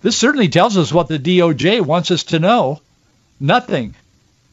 This 0.02 0.16
certainly 0.16 0.48
tells 0.48 0.76
us 0.76 0.92
what 0.92 1.08
the 1.08 1.18
DOJ 1.18 1.80
wants 1.80 2.10
us 2.10 2.24
to 2.24 2.38
know. 2.38 2.82
Nothing, 3.40 3.94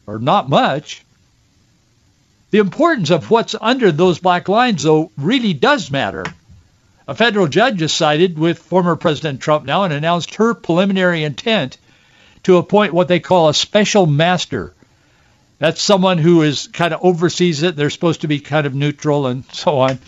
or 0.06 0.18
not 0.18 0.48
much. 0.48 1.04
The 2.50 2.58
importance 2.58 3.10
of 3.10 3.30
what's 3.30 3.54
under 3.58 3.90
those 3.90 4.18
black 4.18 4.48
lines, 4.48 4.82
though, 4.82 5.10
really 5.16 5.54
does 5.54 5.90
matter. 5.90 6.24
A 7.08 7.14
federal 7.14 7.48
judge 7.48 7.80
has 7.80 7.92
sided 7.92 8.38
with 8.38 8.58
former 8.58 8.94
President 8.96 9.40
Trump 9.40 9.64
now 9.64 9.84
and 9.84 9.92
announced 9.92 10.34
her 10.36 10.54
preliminary 10.54 11.24
intent 11.24 11.78
to 12.44 12.58
appoint 12.58 12.92
what 12.92 13.08
they 13.08 13.20
call 13.20 13.48
a 13.48 13.54
special 13.54 14.06
master. 14.06 14.74
That's 15.58 15.80
someone 15.80 16.18
who 16.18 16.42
is 16.42 16.66
kind 16.68 16.92
of 16.92 17.04
oversees 17.04 17.62
it. 17.62 17.76
They're 17.76 17.90
supposed 17.90 18.22
to 18.22 18.28
be 18.28 18.40
kind 18.40 18.66
of 18.66 18.74
neutral 18.74 19.26
and 19.26 19.44
so 19.52 19.78
on. 19.78 19.98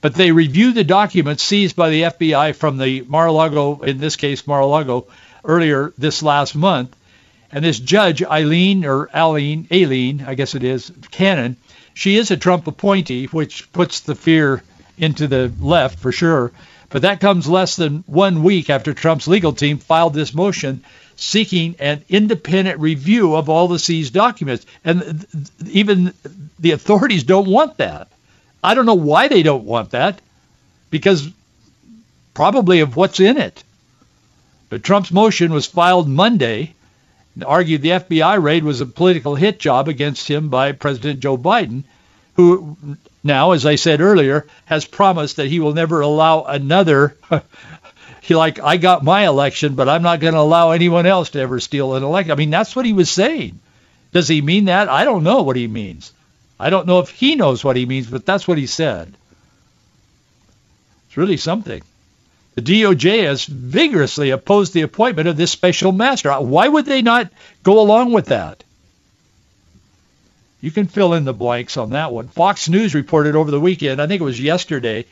But 0.00 0.14
they 0.14 0.32
review 0.32 0.72
the 0.72 0.84
documents 0.84 1.42
seized 1.42 1.76
by 1.76 1.90
the 1.90 2.02
FBI 2.02 2.54
from 2.54 2.78
the 2.78 3.02
Mar-a-Lago, 3.02 3.80
in 3.80 3.98
this 3.98 4.16
case 4.16 4.46
Mar-a-Lago, 4.46 5.08
earlier 5.44 5.92
this 5.98 6.22
last 6.22 6.54
month. 6.54 6.96
And 7.52 7.64
this 7.64 7.78
judge, 7.78 8.22
Eileen, 8.22 8.84
or 8.84 9.10
Aileen, 9.14 9.66
Aileen, 9.72 10.24
I 10.26 10.34
guess 10.34 10.54
it 10.54 10.62
is, 10.62 10.92
Cannon, 11.10 11.56
she 11.94 12.16
is 12.16 12.30
a 12.30 12.36
Trump 12.36 12.66
appointee, 12.66 13.26
which 13.26 13.70
puts 13.72 14.00
the 14.00 14.14
fear 14.14 14.62
into 14.96 15.26
the 15.26 15.52
left 15.60 15.98
for 15.98 16.12
sure. 16.12 16.52
But 16.90 17.02
that 17.02 17.20
comes 17.20 17.48
less 17.48 17.76
than 17.76 18.04
one 18.06 18.42
week 18.42 18.70
after 18.70 18.94
Trump's 18.94 19.28
legal 19.28 19.52
team 19.52 19.78
filed 19.78 20.14
this 20.14 20.34
motion 20.34 20.84
seeking 21.16 21.76
an 21.78 22.02
independent 22.08 22.80
review 22.80 23.36
of 23.36 23.48
all 23.48 23.68
the 23.68 23.78
seized 23.78 24.14
documents. 24.14 24.64
And 24.84 25.26
even 25.66 26.14
the 26.58 26.72
authorities 26.72 27.24
don't 27.24 27.48
want 27.48 27.76
that. 27.76 28.08
I 28.62 28.74
don't 28.74 28.86
know 28.86 28.94
why 28.94 29.28
they 29.28 29.42
don't 29.42 29.64
want 29.64 29.90
that, 29.90 30.20
because 30.90 31.28
probably 32.34 32.80
of 32.80 32.96
what's 32.96 33.20
in 33.20 33.36
it. 33.36 33.62
But 34.68 34.82
Trump's 34.82 35.12
motion 35.12 35.52
was 35.52 35.66
filed 35.66 36.08
Monday 36.08 36.74
argued 37.44 37.82
the 37.82 37.90
FBI 37.90 38.42
raid 38.42 38.64
was 38.64 38.80
a 38.80 38.86
political 38.86 39.34
hit 39.34 39.58
job 39.58 39.88
against 39.88 40.28
him 40.28 40.48
by 40.48 40.72
President 40.72 41.20
Joe 41.20 41.38
Biden, 41.38 41.84
who 42.34 42.76
now, 43.22 43.52
as 43.52 43.66
I 43.66 43.74
said 43.74 44.00
earlier, 44.00 44.46
has 44.64 44.84
promised 44.84 45.36
that 45.36 45.48
he 45.48 45.60
will 45.60 45.74
never 45.74 46.00
allow 46.00 46.44
another 46.44 47.16
he 48.22 48.34
like 48.34 48.60
I 48.60 48.76
got 48.76 49.04
my 49.04 49.26
election, 49.26 49.74
but 49.74 49.88
I'm 49.88 50.02
not 50.02 50.20
going 50.20 50.34
to 50.34 50.40
allow 50.40 50.70
anyone 50.70 51.06
else 51.06 51.30
to 51.30 51.40
ever 51.40 51.60
steal 51.60 51.94
an 51.94 52.02
election. 52.02 52.32
I 52.32 52.36
mean, 52.36 52.50
that's 52.50 52.76
what 52.76 52.86
he 52.86 52.92
was 52.92 53.10
saying. 53.10 53.58
Does 54.12 54.28
he 54.28 54.40
mean 54.40 54.66
that? 54.66 54.88
I 54.88 55.04
don't 55.04 55.24
know 55.24 55.42
what 55.42 55.56
he 55.56 55.66
means. 55.66 56.12
I 56.58 56.70
don't 56.70 56.86
know 56.86 57.00
if 57.00 57.10
he 57.10 57.36
knows 57.36 57.64
what 57.64 57.76
he 57.76 57.86
means, 57.86 58.06
but 58.08 58.26
that's 58.26 58.46
what 58.46 58.58
he 58.58 58.66
said. 58.66 59.14
It's 61.08 61.16
really 61.16 61.36
something. 61.36 61.82
The 62.54 62.62
DOJ 62.62 63.24
has 63.24 63.44
vigorously 63.44 64.30
opposed 64.30 64.74
the 64.74 64.82
appointment 64.82 65.28
of 65.28 65.36
this 65.36 65.52
special 65.52 65.92
master. 65.92 66.32
Why 66.32 66.66
would 66.66 66.86
they 66.86 67.02
not 67.02 67.30
go 67.62 67.80
along 67.80 68.12
with 68.12 68.26
that? 68.26 68.64
You 70.60 70.70
can 70.70 70.88
fill 70.88 71.14
in 71.14 71.24
the 71.24 71.32
blanks 71.32 71.76
on 71.76 71.90
that 71.90 72.12
one. 72.12 72.28
Fox 72.28 72.68
News 72.68 72.94
reported 72.94 73.34
over 73.34 73.50
the 73.50 73.60
weekend, 73.60 74.02
I 74.02 74.06
think 74.06 74.20
it 74.20 74.24
was 74.24 74.40
yesterday, 74.40 75.06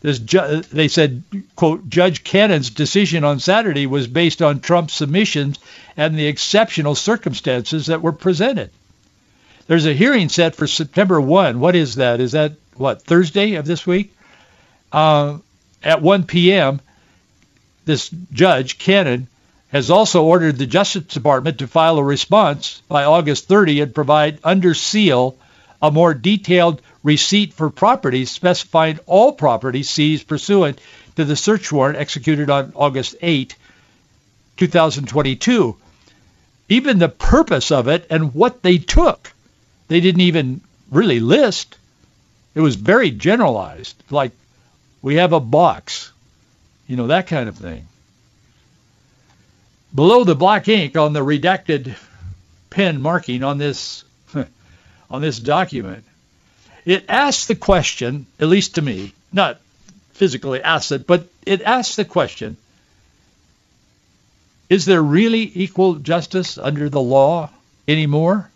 this 0.00 0.18
ju- 0.18 0.62
they 0.72 0.88
said, 0.88 1.22
quote, 1.56 1.88
Judge 1.88 2.24
Cannon's 2.24 2.70
decision 2.70 3.24
on 3.24 3.40
Saturday 3.40 3.86
was 3.86 4.06
based 4.06 4.42
on 4.42 4.60
Trump's 4.60 4.94
submissions 4.94 5.58
and 5.96 6.16
the 6.16 6.26
exceptional 6.26 6.94
circumstances 6.94 7.86
that 7.86 8.02
were 8.02 8.12
presented. 8.12 8.70
There's 9.66 9.86
a 9.86 9.94
hearing 9.94 10.28
set 10.28 10.56
for 10.56 10.66
September 10.66 11.20
1. 11.20 11.58
What 11.58 11.74
is 11.74 11.96
that? 11.96 12.20
Is 12.20 12.32
that, 12.32 12.52
what, 12.76 13.02
Thursday 13.02 13.54
of 13.54 13.64
this 13.64 13.86
week? 13.86 14.14
Uh, 14.92 15.38
at 15.84 16.02
1 16.02 16.24
p.m., 16.24 16.80
this 17.84 18.08
judge, 18.32 18.78
Cannon, 18.78 19.28
has 19.68 19.90
also 19.90 20.24
ordered 20.24 20.56
the 20.56 20.66
Justice 20.66 21.04
Department 21.04 21.58
to 21.58 21.66
file 21.66 21.98
a 21.98 22.04
response 22.04 22.80
by 22.88 23.04
August 23.04 23.46
30 23.48 23.82
and 23.82 23.94
provide 23.94 24.38
under 24.42 24.72
seal 24.72 25.36
a 25.82 25.90
more 25.90 26.14
detailed 26.14 26.80
receipt 27.02 27.52
for 27.52 27.68
properties 27.68 28.30
specifying 28.30 28.98
all 29.04 29.32
properties 29.32 29.90
seized 29.90 30.26
pursuant 30.26 30.80
to 31.16 31.24
the 31.24 31.36
search 31.36 31.70
warrant 31.70 31.98
executed 31.98 32.48
on 32.48 32.72
August 32.74 33.16
8, 33.20 33.54
2022. 34.56 35.76
Even 36.70 36.98
the 36.98 37.08
purpose 37.08 37.70
of 37.70 37.88
it 37.88 38.06
and 38.08 38.34
what 38.34 38.62
they 38.62 38.78
took, 38.78 39.32
they 39.88 40.00
didn't 40.00 40.22
even 40.22 40.62
really 40.90 41.20
list. 41.20 41.76
It 42.54 42.60
was 42.60 42.76
very 42.76 43.10
generalized, 43.10 44.02
like 44.10 44.32
we 45.04 45.16
have 45.16 45.32
a 45.32 45.40
box, 45.40 46.10
you 46.88 46.96
know, 46.96 47.08
that 47.08 47.26
kind 47.26 47.48
of 47.48 47.56
thing. 47.56 47.86
Below 49.94 50.24
the 50.24 50.34
black 50.34 50.66
ink 50.66 50.96
on 50.96 51.12
the 51.12 51.20
redacted 51.20 51.96
pen 52.70 53.00
marking 53.00 53.44
on 53.44 53.58
this 53.58 54.04
on 55.10 55.22
this 55.22 55.38
document 55.38 56.04
it 56.84 57.06
asks 57.08 57.46
the 57.46 57.54
question, 57.54 58.26
at 58.38 58.48
least 58.48 58.74
to 58.74 58.82
me, 58.82 59.12
not 59.32 59.60
physically 60.12 60.62
asks 60.62 60.92
it, 60.92 61.06
but 61.06 61.26
it 61.46 61.62
asks 61.62 61.96
the 61.96 62.04
question, 62.04 62.56
is 64.68 64.84
there 64.84 65.02
really 65.02 65.50
equal 65.54 65.94
justice 65.94 66.58
under 66.58 66.88
the 66.88 67.00
law 67.00 67.50
anymore? 67.88 68.50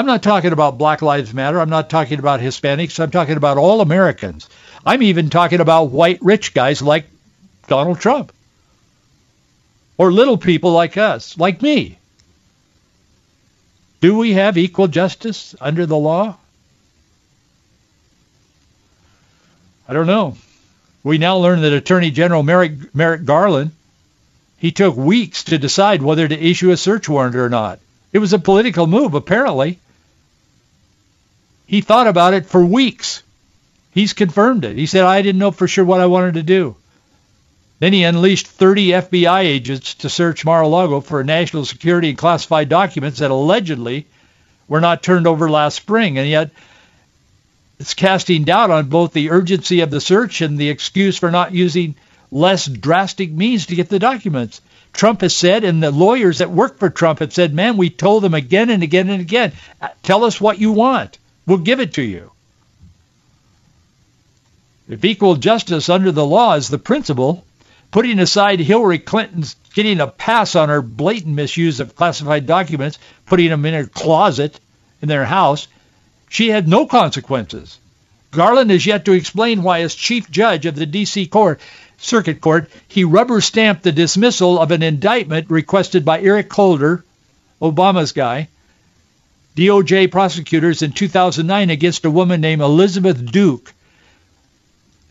I'm 0.00 0.06
not 0.06 0.22
talking 0.22 0.52
about 0.52 0.78
Black 0.78 1.02
Lives 1.02 1.34
Matter. 1.34 1.60
I'm 1.60 1.68
not 1.68 1.90
talking 1.90 2.18
about 2.18 2.40
Hispanics. 2.40 2.98
I'm 2.98 3.10
talking 3.10 3.36
about 3.36 3.58
all 3.58 3.82
Americans. 3.82 4.48
I'm 4.86 5.02
even 5.02 5.28
talking 5.28 5.60
about 5.60 5.90
white 5.90 6.22
rich 6.22 6.54
guys 6.54 6.80
like 6.80 7.04
Donald 7.68 8.00
Trump. 8.00 8.32
Or 9.98 10.10
little 10.10 10.38
people 10.38 10.72
like 10.72 10.96
us, 10.96 11.36
like 11.36 11.60
me. 11.60 11.98
Do 14.00 14.16
we 14.16 14.32
have 14.32 14.56
equal 14.56 14.88
justice 14.88 15.54
under 15.60 15.84
the 15.84 15.98
law? 15.98 16.38
I 19.86 19.92
don't 19.92 20.06
know. 20.06 20.38
We 21.04 21.18
now 21.18 21.36
learn 21.36 21.60
that 21.60 21.74
Attorney 21.74 22.10
General 22.10 22.42
Merrick, 22.42 22.94
Merrick 22.94 23.26
Garland, 23.26 23.72
he 24.56 24.72
took 24.72 24.96
weeks 24.96 25.44
to 25.44 25.58
decide 25.58 26.00
whether 26.00 26.26
to 26.26 26.42
issue 26.42 26.70
a 26.70 26.78
search 26.78 27.06
warrant 27.06 27.36
or 27.36 27.50
not. 27.50 27.80
It 28.14 28.18
was 28.18 28.32
a 28.32 28.38
political 28.38 28.86
move, 28.86 29.12
apparently. 29.12 29.78
He 31.70 31.82
thought 31.82 32.08
about 32.08 32.34
it 32.34 32.46
for 32.46 32.64
weeks. 32.64 33.22
He's 33.92 34.12
confirmed 34.12 34.64
it. 34.64 34.76
He 34.76 34.86
said, 34.86 35.04
I 35.04 35.22
didn't 35.22 35.38
know 35.38 35.52
for 35.52 35.68
sure 35.68 35.84
what 35.84 36.00
I 36.00 36.06
wanted 36.06 36.34
to 36.34 36.42
do. 36.42 36.74
Then 37.78 37.92
he 37.92 38.02
unleashed 38.02 38.48
30 38.48 38.88
FBI 38.88 39.42
agents 39.42 39.94
to 39.94 40.08
search 40.08 40.44
Mar-a-Lago 40.44 41.00
for 41.00 41.22
national 41.22 41.64
security 41.64 42.08
and 42.08 42.18
classified 42.18 42.68
documents 42.68 43.20
that 43.20 43.30
allegedly 43.30 44.06
were 44.66 44.80
not 44.80 45.04
turned 45.04 45.28
over 45.28 45.48
last 45.48 45.76
spring. 45.76 46.18
And 46.18 46.28
yet 46.28 46.50
it's 47.78 47.94
casting 47.94 48.42
doubt 48.42 48.72
on 48.72 48.88
both 48.88 49.12
the 49.12 49.30
urgency 49.30 49.82
of 49.82 49.92
the 49.92 50.00
search 50.00 50.40
and 50.40 50.58
the 50.58 50.70
excuse 50.70 51.18
for 51.18 51.30
not 51.30 51.54
using 51.54 51.94
less 52.32 52.66
drastic 52.66 53.30
means 53.30 53.66
to 53.66 53.76
get 53.76 53.88
the 53.88 54.00
documents. 54.00 54.60
Trump 54.92 55.20
has 55.20 55.36
said, 55.36 55.62
and 55.62 55.80
the 55.80 55.92
lawyers 55.92 56.38
that 56.38 56.50
work 56.50 56.80
for 56.80 56.90
Trump 56.90 57.20
have 57.20 57.32
said, 57.32 57.54
man, 57.54 57.76
we 57.76 57.90
told 57.90 58.24
them 58.24 58.34
again 58.34 58.70
and 58.70 58.82
again 58.82 59.08
and 59.08 59.20
again, 59.20 59.52
tell 60.02 60.24
us 60.24 60.40
what 60.40 60.58
you 60.58 60.72
want. 60.72 61.16
We'll 61.50 61.58
give 61.58 61.80
it 61.80 61.94
to 61.94 62.02
you. 62.02 62.30
If 64.88 65.04
equal 65.04 65.34
justice 65.34 65.88
under 65.88 66.12
the 66.12 66.24
law 66.24 66.54
is 66.54 66.68
the 66.68 66.78
principle, 66.78 67.44
putting 67.90 68.20
aside 68.20 68.60
Hillary 68.60 69.00
Clinton's 69.00 69.56
getting 69.74 69.98
a 69.98 70.06
pass 70.06 70.54
on 70.54 70.68
her 70.68 70.80
blatant 70.80 71.34
misuse 71.34 71.80
of 71.80 71.96
classified 71.96 72.46
documents, 72.46 73.00
putting 73.26 73.50
them 73.50 73.66
in 73.66 73.74
her 73.74 73.86
closet 73.86 74.60
in 75.02 75.08
their 75.08 75.24
house, 75.24 75.66
she 76.28 76.50
had 76.50 76.68
no 76.68 76.86
consequences. 76.86 77.80
Garland 78.30 78.70
has 78.70 78.86
yet 78.86 79.06
to 79.06 79.12
explain 79.12 79.64
why, 79.64 79.80
as 79.80 79.96
chief 79.96 80.30
judge 80.30 80.66
of 80.66 80.76
the 80.76 80.86
D.C. 80.86 81.26
Court, 81.26 81.60
Circuit 81.98 82.40
Court, 82.40 82.70
he 82.86 83.02
rubber 83.02 83.40
stamped 83.40 83.82
the 83.82 83.90
dismissal 83.90 84.56
of 84.56 84.70
an 84.70 84.84
indictment 84.84 85.50
requested 85.50 86.04
by 86.04 86.20
Eric 86.20 86.52
Holder, 86.52 87.04
Obama's 87.60 88.12
guy, 88.12 88.46
DOJ 89.60 90.10
prosecutors 90.10 90.80
in 90.80 90.92
2009 90.92 91.68
against 91.68 92.06
a 92.06 92.10
woman 92.10 92.40
named 92.40 92.62
Elizabeth 92.62 93.30
Duke. 93.30 93.74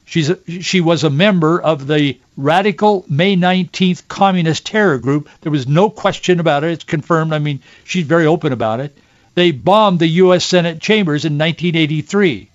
She's 0.06 0.32
a, 0.32 0.40
she 0.62 0.82
was 0.82 1.04
a 1.04 1.12
member 1.12 1.62
of 1.62 1.86
the 1.86 2.18
radical 2.36 3.06
May 3.08 3.36
19th 3.36 4.08
communist 4.08 4.66
terror 4.66 4.98
group. 4.98 5.30
There 5.42 5.52
was 5.52 5.68
no 5.68 5.92
question 5.92 6.40
about 6.40 6.64
it. 6.64 6.72
It's 6.72 6.84
confirmed. 6.84 7.32
I 7.32 7.38
mean, 7.38 7.60
she's 7.84 8.08
very 8.08 8.26
open 8.26 8.52
about 8.52 8.80
it. 8.80 8.98
They 9.36 9.52
bombed 9.52 10.00
the 10.00 10.08
U.S. 10.08 10.46
Senate 10.46 10.82
chambers 10.82 11.26
in 11.26 11.38
1983. 11.38 12.50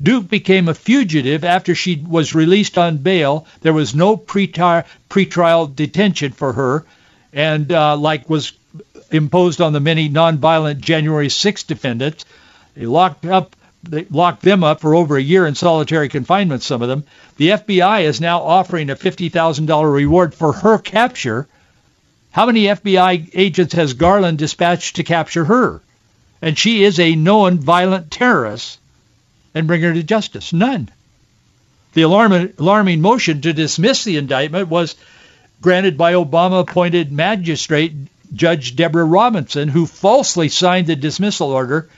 Duke 0.00 0.28
became 0.28 0.68
a 0.68 0.74
fugitive 0.74 1.42
after 1.42 1.74
she 1.74 1.96
was 1.96 2.36
released 2.36 2.78
on 2.78 2.98
bail. 2.98 3.44
There 3.62 3.72
was 3.72 3.92
no 3.92 4.16
pretrial 4.16 5.74
detention 5.74 6.30
for 6.30 6.52
her, 6.52 6.86
and 7.32 7.72
uh, 7.72 7.96
like 7.96 8.30
was 8.30 8.52
imposed 9.10 9.60
on 9.60 9.72
the 9.72 9.80
many 9.80 10.08
nonviolent 10.08 10.80
January 10.80 11.28
6 11.28 11.62
defendants. 11.64 12.24
They 12.74 12.86
locked 12.86 13.26
up 13.26 13.54
they 13.82 14.06
locked 14.10 14.42
them 14.42 14.64
up 14.64 14.80
for 14.80 14.94
over 14.94 15.16
a 15.16 15.22
year 15.22 15.46
in 15.46 15.54
solitary 15.54 16.08
confinement, 16.08 16.62
some 16.62 16.82
of 16.82 16.88
them. 16.88 17.04
The 17.36 17.50
FBI 17.50 18.02
is 18.02 18.20
now 18.20 18.42
offering 18.42 18.90
a 18.90 18.96
$50,000 18.96 19.92
reward 19.92 20.34
for 20.34 20.52
her 20.52 20.78
capture. 20.78 21.46
How 22.32 22.46
many 22.46 22.64
FBI 22.64 23.30
agents 23.34 23.74
has 23.74 23.94
Garland 23.94 24.38
dispatched 24.38 24.96
to 24.96 25.04
capture 25.04 25.44
her? 25.44 25.80
And 26.42 26.58
she 26.58 26.82
is 26.82 26.98
a 26.98 27.14
known 27.14 27.58
violent 27.58 28.10
terrorist 28.10 28.78
and 29.54 29.66
bring 29.66 29.82
her 29.82 29.94
to 29.94 30.02
justice? 30.02 30.52
None. 30.52 30.90
The 31.94 32.02
alarming, 32.02 32.54
alarming 32.58 33.00
motion 33.00 33.40
to 33.42 33.52
dismiss 33.52 34.04
the 34.04 34.18
indictment 34.18 34.68
was 34.68 34.96
granted 35.60 35.96
by 35.96 36.12
Obama-appointed 36.12 37.10
magistrate 37.10 37.92
Judge 38.32 38.76
Deborah 38.76 39.04
Robinson, 39.04 39.68
who 39.68 39.86
falsely 39.86 40.48
signed 40.48 40.86
the 40.86 40.96
dismissal 40.96 41.50
order 41.50 41.88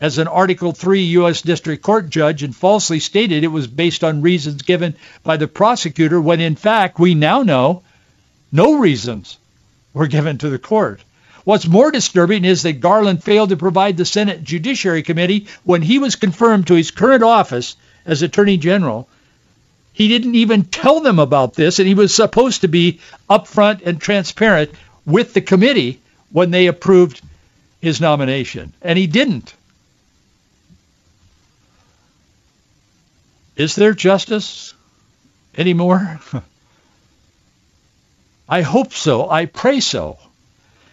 as 0.00 0.18
an 0.18 0.28
Article 0.28 0.72
3 0.72 1.02
U.S. 1.02 1.42
District 1.42 1.82
Court 1.82 2.10
judge 2.10 2.42
and 2.42 2.54
falsely 2.54 3.00
stated 3.00 3.44
it 3.44 3.48
was 3.48 3.66
based 3.66 4.04
on 4.04 4.22
reasons 4.22 4.62
given 4.62 4.94
by 5.22 5.36
the 5.36 5.48
prosecutor 5.48 6.20
when 6.20 6.40
in 6.40 6.56
fact 6.56 6.98
we 6.98 7.14
now 7.14 7.42
know 7.42 7.82
no 8.52 8.78
reasons 8.78 9.38
were 9.94 10.06
given 10.06 10.38
to 10.38 10.50
the 10.50 10.58
court. 10.58 11.00
What's 11.44 11.66
more 11.66 11.90
disturbing 11.90 12.44
is 12.44 12.62
that 12.62 12.80
Garland 12.80 13.22
failed 13.22 13.50
to 13.50 13.56
provide 13.56 13.96
the 13.96 14.04
Senate 14.04 14.42
Judiciary 14.42 15.02
Committee 15.02 15.46
when 15.64 15.80
he 15.80 15.98
was 15.98 16.16
confirmed 16.16 16.66
to 16.66 16.74
his 16.74 16.90
current 16.90 17.22
office 17.22 17.76
as 18.04 18.22
Attorney 18.22 18.56
General. 18.56 19.08
He 19.92 20.08
didn't 20.08 20.34
even 20.34 20.64
tell 20.64 21.00
them 21.00 21.18
about 21.18 21.54
this, 21.54 21.78
and 21.78 21.88
he 21.88 21.94
was 21.94 22.14
supposed 22.14 22.62
to 22.62 22.68
be 22.68 23.00
upfront 23.30 23.86
and 23.86 24.00
transparent 24.00 24.72
with 25.06 25.32
the 25.32 25.40
committee 25.40 26.00
when 26.30 26.50
they 26.50 26.66
approved 26.66 27.22
his 27.80 28.00
nomination, 28.00 28.72
and 28.82 28.98
he 28.98 29.06
didn't. 29.06 29.54
Is 33.56 33.74
there 33.74 33.94
justice 33.94 34.74
anymore? 35.56 36.20
I 38.48 38.62
hope 38.62 38.92
so. 38.92 39.30
I 39.30 39.46
pray 39.46 39.80
so. 39.80 40.18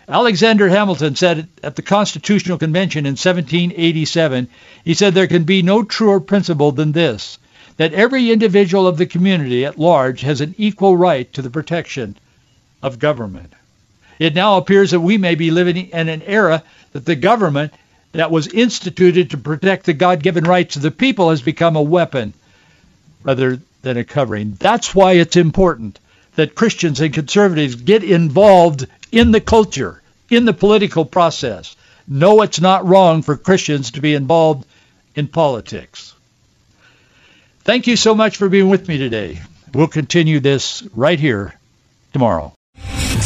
Alexander 0.07 0.69
Hamilton 0.69 1.15
said 1.15 1.47
at 1.61 1.75
the 1.75 1.81
Constitutional 1.81 2.57
Convention 2.57 3.05
in 3.05 3.11
1787, 3.11 4.49
he 4.83 4.93
said 4.93 5.13
there 5.13 5.27
can 5.27 5.43
be 5.43 5.61
no 5.61 5.83
truer 5.83 6.19
principle 6.19 6.71
than 6.71 6.91
this, 6.91 7.37
that 7.77 7.93
every 7.93 8.31
individual 8.31 8.87
of 8.87 8.97
the 8.97 9.05
community 9.05 9.65
at 9.65 9.79
large 9.79 10.21
has 10.21 10.41
an 10.41 10.55
equal 10.57 10.97
right 10.97 11.31
to 11.33 11.41
the 11.41 11.49
protection 11.49 12.17
of 12.81 12.99
government. 12.99 13.53
It 14.19 14.35
now 14.35 14.57
appears 14.57 14.91
that 14.91 14.99
we 14.99 15.17
may 15.17 15.35
be 15.35 15.51
living 15.51 15.89
in 15.89 16.09
an 16.09 16.21
era 16.21 16.63
that 16.91 17.05
the 17.05 17.15
government 17.15 17.73
that 18.11 18.31
was 18.31 18.47
instituted 18.47 19.31
to 19.31 19.37
protect 19.37 19.85
the 19.85 19.93
God-given 19.93 20.43
rights 20.43 20.75
of 20.75 20.81
the 20.81 20.91
people 20.91 21.31
has 21.31 21.41
become 21.41 21.75
a 21.75 21.81
weapon 21.81 22.33
rather 23.23 23.59
than 23.81 23.97
a 23.97 24.03
covering. 24.03 24.53
That's 24.59 24.93
why 24.93 25.13
it's 25.13 25.35
important 25.35 25.99
that 26.35 26.55
Christians 26.55 27.01
and 27.01 27.13
conservatives 27.13 27.75
get 27.75 28.03
involved 28.03 28.87
in 29.11 29.31
the 29.31 29.41
culture, 29.41 30.01
in 30.29 30.45
the 30.45 30.53
political 30.53 31.05
process. 31.05 31.75
No, 32.07 32.41
it's 32.41 32.61
not 32.61 32.85
wrong 32.85 33.21
for 33.21 33.37
Christians 33.37 33.91
to 33.91 34.01
be 34.01 34.13
involved 34.13 34.65
in 35.15 35.27
politics. 35.27 36.13
Thank 37.61 37.87
you 37.87 37.95
so 37.95 38.13
much 38.13 38.37
for 38.37 38.49
being 38.49 38.69
with 38.69 38.87
me 38.87 38.97
today. 38.97 39.41
We'll 39.73 39.87
continue 39.87 40.39
this 40.39 40.83
right 40.93 41.19
here 41.19 41.53
tomorrow. 42.11 42.53